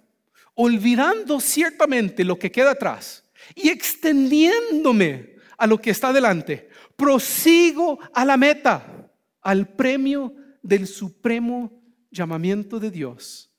olvidando 0.54 1.40
ciertamente 1.40 2.24
lo 2.24 2.38
que 2.38 2.52
queda 2.52 2.72
atrás 2.72 3.24
y 3.54 3.68
extendiéndome 3.68 5.36
a 5.56 5.66
lo 5.66 5.80
que 5.80 5.90
está 5.90 6.12
delante, 6.12 6.68
prosigo 6.96 7.98
a 8.12 8.24
la 8.24 8.36
meta, 8.36 9.10
al 9.40 9.68
premio 9.74 10.34
del 10.62 10.86
supremo 10.86 11.82
llamamiento 12.10 12.78
de 12.80 12.90
Dios 12.90 13.50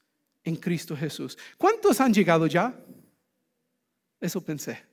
en 0.44 0.56
Cristo 0.56 0.96
Jesús. 0.96 1.38
¿Cuántos 1.58 2.00
han 2.02 2.14
llegado 2.14 2.48
ya? 2.48 2.78
Eso 4.20 4.44
pensé. 4.44 4.84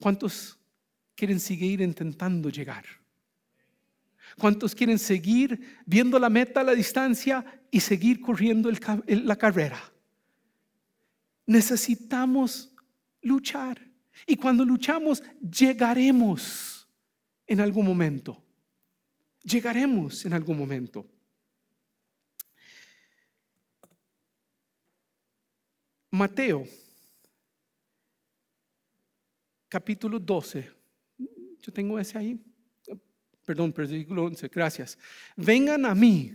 ¿Cuántos 0.00 0.55
quieren 1.16 1.40
seguir 1.40 1.80
intentando 1.80 2.50
llegar? 2.50 2.84
¿Cuántos 4.38 4.74
quieren 4.74 4.98
seguir 4.98 5.78
viendo 5.86 6.18
la 6.18 6.28
meta 6.28 6.60
a 6.60 6.64
la 6.64 6.74
distancia 6.74 7.62
y 7.70 7.80
seguir 7.80 8.20
corriendo 8.20 8.70
la 9.06 9.36
carrera? 9.36 9.80
Necesitamos 11.46 12.72
luchar. 13.22 13.80
Y 14.26 14.36
cuando 14.36 14.64
luchamos, 14.64 15.22
llegaremos 15.40 16.86
en 17.46 17.60
algún 17.60 17.86
momento. 17.86 18.42
Llegaremos 19.42 20.24
en 20.26 20.32
algún 20.34 20.58
momento. 20.58 21.06
Mateo, 26.10 26.66
capítulo 29.68 30.18
12. 30.18 30.75
Yo 31.66 31.72
tengo 31.72 31.98
ese 31.98 32.16
ahí. 32.16 32.40
Perdón, 33.44 33.72
versículo 33.72 34.24
11. 34.26 34.46
Gracias. 34.48 34.96
Vengan 35.36 35.84
a 35.84 35.96
mí 35.96 36.32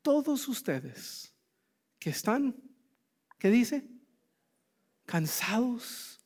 todos 0.00 0.48
ustedes 0.48 1.34
que 1.98 2.08
están, 2.08 2.56
¿qué 3.38 3.50
dice? 3.50 3.86
Cansados 5.04 6.18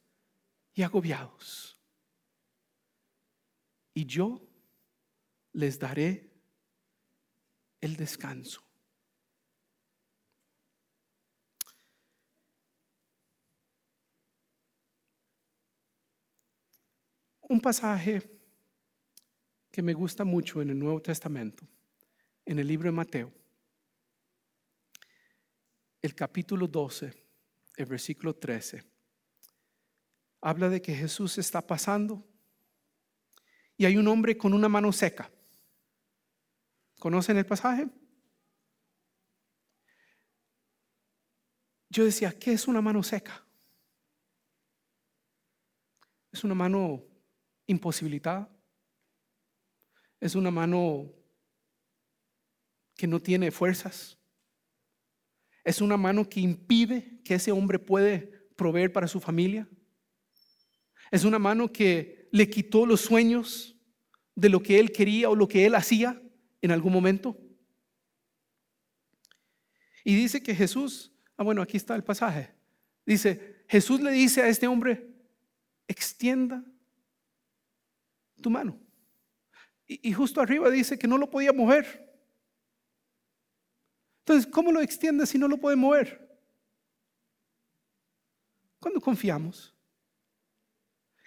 y 0.75 0.83
agobiados. 0.83 1.77
Y 3.95 4.07
yo 4.07 4.49
les 5.53 5.77
daré 5.77 6.31
el 7.81 7.97
descanso. 7.97 8.63
Un 17.53 17.61
pasaje 17.61 18.23
que 19.71 19.83
me 19.83 19.93
gusta 19.93 20.25
mucho 20.25 20.63
en 20.63 20.71
el 20.71 20.79
Nuevo 20.79 21.03
Testamento, 21.03 21.67
en 22.47 22.59
el 22.59 22.67
libro 22.67 22.87
de 22.87 22.93
Mateo, 22.93 23.33
el 26.01 26.15
capítulo 26.15 26.67
12, 26.67 27.13
el 27.77 27.87
versículo 27.87 28.35
13. 28.35 28.83
Habla 30.41 30.71
de 30.71 30.81
que 30.81 30.95
Jesús 30.95 31.37
está 31.37 31.61
pasando 31.61 32.27
y 33.77 33.85
hay 33.85 33.99
un 33.99 34.09
hombre 34.09 34.37
con 34.37 34.55
una 34.55 34.69
mano 34.71 34.91
seca. 34.91 35.31
¿Conocen 36.99 37.37
el 37.37 37.47
pasaje? 37.47 37.87
Yo 41.91 42.07
decía, 42.07 42.33
¿qué 42.33 42.55
es 42.55 42.67
una 42.67 42.81
mano 42.81 43.03
seca? 43.03 43.45
Es 46.33 46.45
una 46.45 46.55
mano 46.55 47.12
imposibilitada. 47.67 48.49
Es 50.21 50.35
una 50.35 50.51
mano 50.51 51.13
que 52.97 53.07
no 53.07 53.21
tiene 53.21 53.51
fuerzas. 53.51 54.19
Es 55.65 55.81
una 55.81 55.97
mano 55.97 56.29
que 56.29 56.41
impide 56.41 57.21
que 57.25 57.35
ese 57.35 57.53
hombre 57.53 57.79
puede 57.79 58.49
proveer 58.57 58.93
para 58.93 59.09
su 59.09 59.21
familia. 59.21 59.69
Es 61.11 61.25
una 61.25 61.39
mano 61.39 61.73
que 61.73 62.29
le 62.33 62.49
quitó 62.49 62.87
los 62.87 63.01
sueños 63.01 63.77
de 64.35 64.49
lo 64.49 64.63
que 64.63 64.79
él 64.79 64.93
quería 64.93 65.29
o 65.29 65.37
lo 65.37 65.47
que 65.47 65.67
él 65.67 65.75
hacía 65.75 66.21
en 66.61 66.71
algún 66.71 66.93
momento. 66.93 67.39
Y 70.05 70.17
dice 70.17 70.43
que 70.43 70.55
Jesús, 70.55 71.13
ah 71.37 71.45
bueno, 71.45 71.63
aquí 71.63 71.77
está 71.77 71.95
el 71.95 72.03
pasaje. 72.03 72.53
Dice, 73.05 73.65
Jesús 73.69 74.01
le 74.01 74.11
dice 74.11 74.43
a 74.43 74.49
este 74.49 74.67
hombre, 74.67 75.09
extienda 75.87 76.65
tu 78.43 78.51
mano. 78.51 78.79
Y, 79.87 80.13
justo 80.13 80.41
arriba 80.41 80.71
dice 80.71 80.99
que 80.99 81.09
no 81.09 81.19
lo 81.19 81.29
podía 81.29 81.53
mover. 81.53 82.09
Entonces, 84.21 84.51
¿cómo 84.51 84.71
lo 84.73 84.81
extiende 84.81 85.27
si 85.27 85.39
no 85.39 85.49
lo 85.49 85.59
puede 85.59 85.77
mover? 85.77 86.41
Cuando 88.79 89.01
confiamos. 89.01 89.75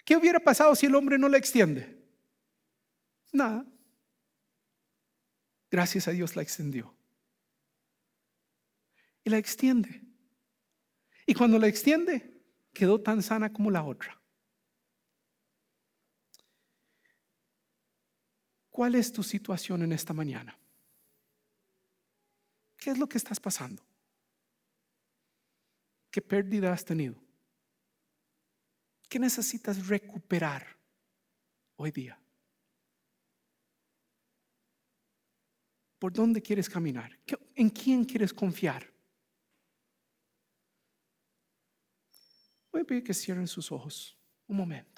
¿Qué 0.04 0.16
hubiera 0.16 0.40
pasado 0.40 0.74
si 0.74 0.86
el 0.86 0.94
hombre 0.94 1.18
no 1.18 1.28
la 1.28 1.36
extiende? 1.36 2.00
Nada. 3.32 3.66
Gracias 5.70 6.08
a 6.08 6.12
Dios 6.12 6.36
la 6.36 6.42
extendió. 6.42 6.94
Y 9.24 9.30
la 9.30 9.38
extiende. 9.38 10.02
Y 11.26 11.34
cuando 11.34 11.58
la 11.58 11.66
extiende, 11.66 12.40
quedó 12.72 13.00
tan 13.00 13.22
sana 13.22 13.52
como 13.52 13.70
la 13.70 13.82
otra. 13.82 14.20
¿Cuál 18.76 18.94
es 18.94 19.10
tu 19.10 19.22
situación 19.22 19.80
en 19.84 19.92
esta 19.92 20.12
mañana? 20.12 20.54
¿Qué 22.76 22.90
es 22.90 22.98
lo 22.98 23.08
que 23.08 23.16
estás 23.16 23.40
pasando? 23.40 23.82
¿Qué 26.10 26.20
pérdida 26.20 26.74
has 26.74 26.84
tenido? 26.84 27.16
¿Qué 29.08 29.18
necesitas 29.18 29.86
recuperar 29.86 30.76
hoy 31.76 31.90
día? 31.90 32.20
¿Por 35.98 36.12
dónde 36.12 36.42
quieres 36.42 36.68
caminar? 36.68 37.18
¿En 37.54 37.70
quién 37.70 38.04
quieres 38.04 38.34
confiar? 38.34 38.92
Voy 42.70 42.82
a 42.82 42.84
pedir 42.84 43.02
que 43.02 43.14
cierren 43.14 43.48
sus 43.48 43.72
ojos 43.72 44.18
un 44.46 44.58
momento. 44.58 44.95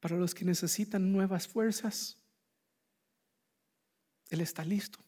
Para 0.00 0.16
los 0.16 0.34
que 0.34 0.44
necesitan 0.44 1.12
nuevas 1.12 1.46
fuerzas, 1.46 2.18
Él 4.30 4.40
está 4.40 4.64
listo 4.64 4.98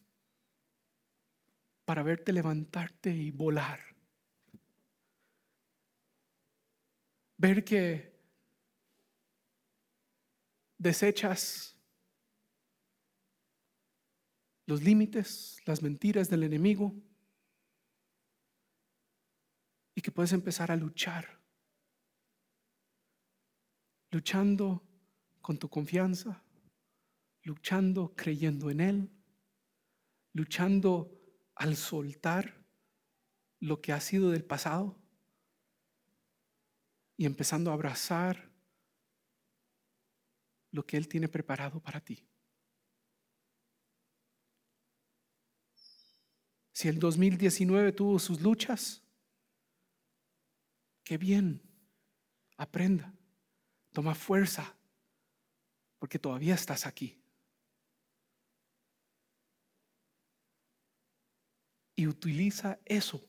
para 1.85 2.03
verte 2.03 2.31
levantarte 2.31 3.09
y 3.09 3.31
volar. 3.31 3.79
Ver 7.37 7.63
que 7.65 8.13
desechas 10.77 11.77
los 14.65 14.81
límites, 14.81 15.57
las 15.65 15.81
mentiras 15.81 16.29
del 16.29 16.43
enemigo 16.43 16.95
y 19.95 20.01
que 20.01 20.11
puedes 20.11 20.31
empezar 20.31 20.71
a 20.71 20.75
luchar 20.77 21.42
luchando 24.13 24.83
con 25.41 25.57
tu 25.57 25.67
confianza, 25.69 26.43
luchando 27.41 28.13
creyendo 28.15 28.69
en 28.69 28.79
Él, 28.79 29.09
luchando 30.33 31.11
al 31.55 31.75
soltar 31.75 32.63
lo 33.59 33.81
que 33.81 33.91
ha 33.91 33.99
sido 33.99 34.29
del 34.29 34.45
pasado 34.45 34.95
y 37.17 37.25
empezando 37.25 37.71
a 37.71 37.73
abrazar 37.73 38.51
lo 40.69 40.85
que 40.85 40.97
Él 40.97 41.07
tiene 41.07 41.27
preparado 41.27 41.79
para 41.79 41.99
ti. 41.99 42.23
Si 46.71 46.87
el 46.87 46.99
2019 46.99 47.91
tuvo 47.93 48.19
sus 48.19 48.41
luchas, 48.41 49.01
qué 51.03 51.17
bien, 51.17 51.63
aprenda. 52.57 53.11
Toma 53.93 54.15
fuerza, 54.15 54.75
porque 55.99 56.19
todavía 56.19 56.55
estás 56.55 56.85
aquí. 56.85 57.21
Y 61.95 62.07
utiliza 62.07 62.79
eso 62.85 63.23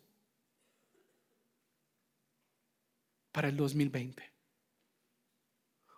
para 3.30 3.48
el 3.48 3.56
2020. 3.56 4.32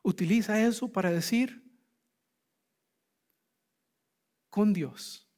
Utiliza 0.02 0.60
eso 0.60 0.90
para 0.90 1.10
decir, 1.10 1.62
con 4.50 4.72
Dios, 4.72 5.28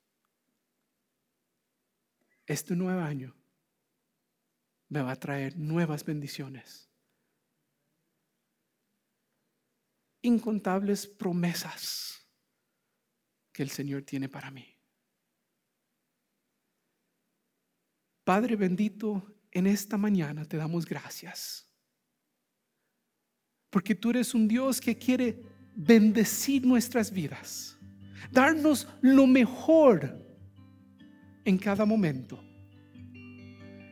este 2.47 2.75
nuevo 2.77 3.01
año 3.01 3.35
me 4.89 5.03
va 5.03 5.13
a 5.13 5.17
traer 5.17 5.57
nuevas 5.59 6.05
bendiciones. 6.05 6.88
Incontables 10.23 11.07
promesas 11.07 12.27
que 13.53 13.63
el 13.63 13.71
Señor 13.71 14.03
tiene 14.03 14.29
para 14.29 14.51
mí. 14.51 14.67
Padre 18.25 18.57
bendito, 18.57 19.39
en 19.51 19.67
esta 19.67 19.97
mañana 19.97 20.45
te 20.45 20.57
damos 20.57 20.85
gracias. 20.85 21.67
Porque 23.71 23.95
tú 23.95 24.11
eres 24.11 24.35
un 24.35 24.49
Dios 24.49 24.81
que 24.81 24.99
quiere 24.99 25.43
bendecir 25.75 26.67
nuestras 26.67 27.11
vidas, 27.11 27.79
darnos 28.31 28.89
lo 29.01 29.27
mejor 29.27 30.27
en 31.45 31.57
cada 31.57 31.85
momento. 31.85 32.43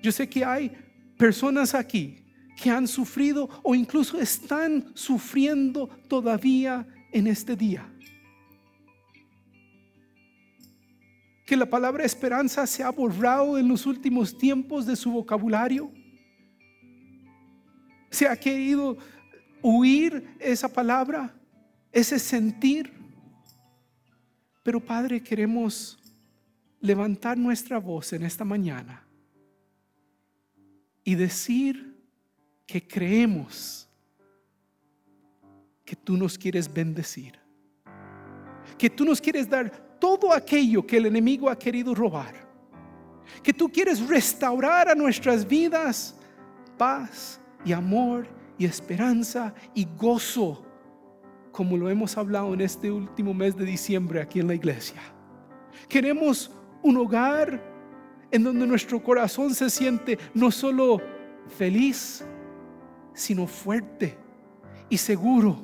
Yo 0.02 0.12
sé 0.12 0.28
que 0.28 0.44
hay 0.44 0.70
personas 1.16 1.74
aquí 1.74 2.25
que 2.56 2.70
han 2.70 2.88
sufrido 2.88 3.48
o 3.62 3.74
incluso 3.74 4.18
están 4.18 4.90
sufriendo 4.94 5.88
todavía 6.08 6.86
en 7.12 7.26
este 7.26 7.54
día. 7.54 7.92
Que 11.44 11.56
la 11.56 11.66
palabra 11.66 12.04
esperanza 12.04 12.66
se 12.66 12.82
ha 12.82 12.90
borrado 12.90 13.58
en 13.58 13.68
los 13.68 13.86
últimos 13.86 14.36
tiempos 14.36 14.86
de 14.86 14.96
su 14.96 15.12
vocabulario. 15.12 15.92
Se 18.10 18.26
ha 18.26 18.34
querido 18.34 18.96
huir 19.62 20.36
esa 20.40 20.68
palabra, 20.68 21.34
ese 21.92 22.18
sentir. 22.18 22.92
Pero 24.64 24.80
Padre, 24.80 25.22
queremos 25.22 25.98
levantar 26.80 27.36
nuestra 27.38 27.78
voz 27.78 28.12
en 28.12 28.24
esta 28.24 28.44
mañana 28.44 29.06
y 31.04 31.14
decir 31.14 31.95
que 32.66 32.86
creemos 32.86 33.88
que 35.84 35.94
tú 35.94 36.16
nos 36.16 36.36
quieres 36.36 36.72
bendecir, 36.72 37.38
que 38.76 38.90
tú 38.90 39.04
nos 39.04 39.20
quieres 39.20 39.48
dar 39.48 39.70
todo 40.00 40.32
aquello 40.32 40.84
que 40.84 40.96
el 40.96 41.06
enemigo 41.06 41.48
ha 41.48 41.58
querido 41.58 41.94
robar, 41.94 42.34
que 43.42 43.52
tú 43.52 43.68
quieres 43.68 44.06
restaurar 44.06 44.88
a 44.88 44.94
nuestras 44.94 45.46
vidas 45.46 46.16
paz 46.76 47.40
y 47.64 47.72
amor 47.72 48.26
y 48.58 48.64
esperanza 48.64 49.54
y 49.74 49.86
gozo, 49.96 50.64
como 51.52 51.76
lo 51.76 51.88
hemos 51.88 52.16
hablado 52.18 52.52
en 52.52 52.60
este 52.60 52.90
último 52.90 53.32
mes 53.32 53.56
de 53.56 53.64
diciembre 53.64 54.20
aquí 54.20 54.40
en 54.40 54.48
la 54.48 54.54
iglesia. 54.54 55.00
Queremos 55.88 56.50
un 56.82 56.96
hogar 56.96 57.62
en 58.30 58.42
donde 58.42 58.66
nuestro 58.66 59.02
corazón 59.02 59.54
se 59.54 59.70
siente 59.70 60.18
no 60.34 60.50
solo 60.50 61.00
feliz, 61.56 62.24
sino 63.16 63.46
fuerte 63.46 64.16
y 64.88 64.96
seguro, 64.96 65.60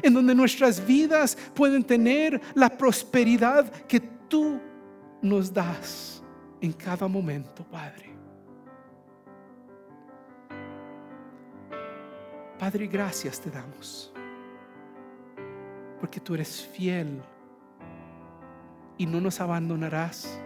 en 0.00 0.14
donde 0.14 0.34
nuestras 0.34 0.84
vidas 0.84 1.36
pueden 1.54 1.84
tener 1.84 2.40
la 2.54 2.70
prosperidad 2.70 3.70
que 3.86 4.00
tú 4.00 4.58
nos 5.20 5.52
das 5.52 6.22
en 6.60 6.72
cada 6.72 7.06
momento, 7.06 7.64
Padre. 7.64 8.14
Padre, 12.58 12.86
gracias 12.86 13.38
te 13.38 13.50
damos, 13.50 14.10
porque 16.00 16.18
tú 16.20 16.34
eres 16.34 16.62
fiel 16.62 17.20
y 18.96 19.04
no 19.04 19.20
nos 19.20 19.40
abandonarás 19.40 20.40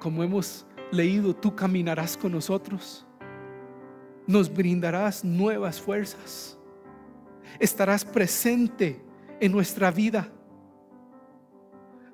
como 0.00 0.22
hemos 0.22 0.66
leído, 0.90 1.34
tú 1.34 1.54
caminarás 1.54 2.16
con 2.16 2.32
nosotros, 2.32 3.05
nos 4.26 4.52
brindarás 4.52 5.24
nuevas 5.24 5.80
fuerzas, 5.80 6.58
estarás 7.58 8.04
presente 8.04 9.00
en 9.40 9.52
nuestra 9.52 9.90
vida. 9.90 10.28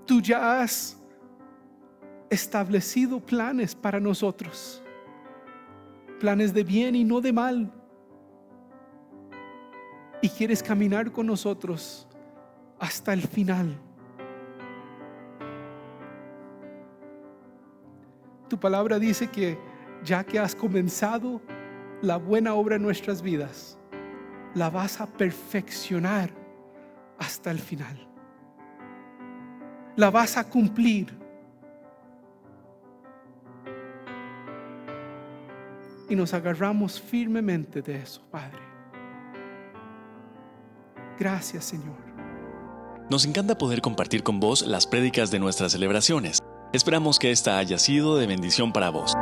Tú 0.07 0.21
ya 0.21 0.61
has 0.61 0.99
establecido 2.29 3.21
planes 3.21 3.75
para 3.75 4.01
nosotros, 4.01 4.83
planes 6.21 6.53
de 6.53 6.65
bien 6.65 6.95
y 6.95 7.05
no 7.05 7.21
de 7.21 7.33
mal. 7.33 7.73
Y 10.21 10.29
quieres 10.29 10.63
caminar 10.63 11.11
con 11.11 11.27
nosotros 11.27 12.07
hasta 12.79 13.13
el 13.13 13.23
final. 13.23 13.77
Tu 18.49 18.59
palabra 18.59 18.99
dice 18.99 19.29
que 19.29 19.59
ya 20.05 20.23
que 20.25 20.39
has 20.39 20.55
comenzado 20.55 21.41
la 22.03 22.17
buena 22.17 22.55
obra 22.55 22.77
en 22.77 22.83
nuestras 22.83 23.23
vidas, 23.23 23.79
la 24.55 24.69
vas 24.69 25.01
a 25.01 25.07
perfeccionar 25.07 26.31
hasta 27.19 27.51
el 27.51 27.59
final. 27.59 27.97
La 29.97 30.11
vas 30.11 30.37
a 30.37 30.45
cumplir. 30.45 31.17
Y 36.09 36.17
nos 36.17 36.35
agarramos 36.35 37.01
firmemente 37.01 37.81
de 37.81 38.03
eso, 38.03 38.21
Padre. 38.31 38.61
Gracias, 41.19 41.65
Señor. 41.65 41.97
Nos 43.09 43.25
encanta 43.25 43.57
poder 43.57 43.81
compartir 43.81 44.23
con 44.23 44.41
vos 44.41 44.67
las 44.67 44.87
prédicas 44.87 45.31
de 45.31 45.39
nuestras 45.39 45.73
celebraciones. 45.73 46.41
Esperamos 46.73 47.19
que 47.19 47.31
esta 47.31 47.59
haya 47.59 47.79
sido 47.79 48.17
de 48.17 48.27
bendición 48.27 48.73
para 48.73 48.91
vos. 48.91 49.15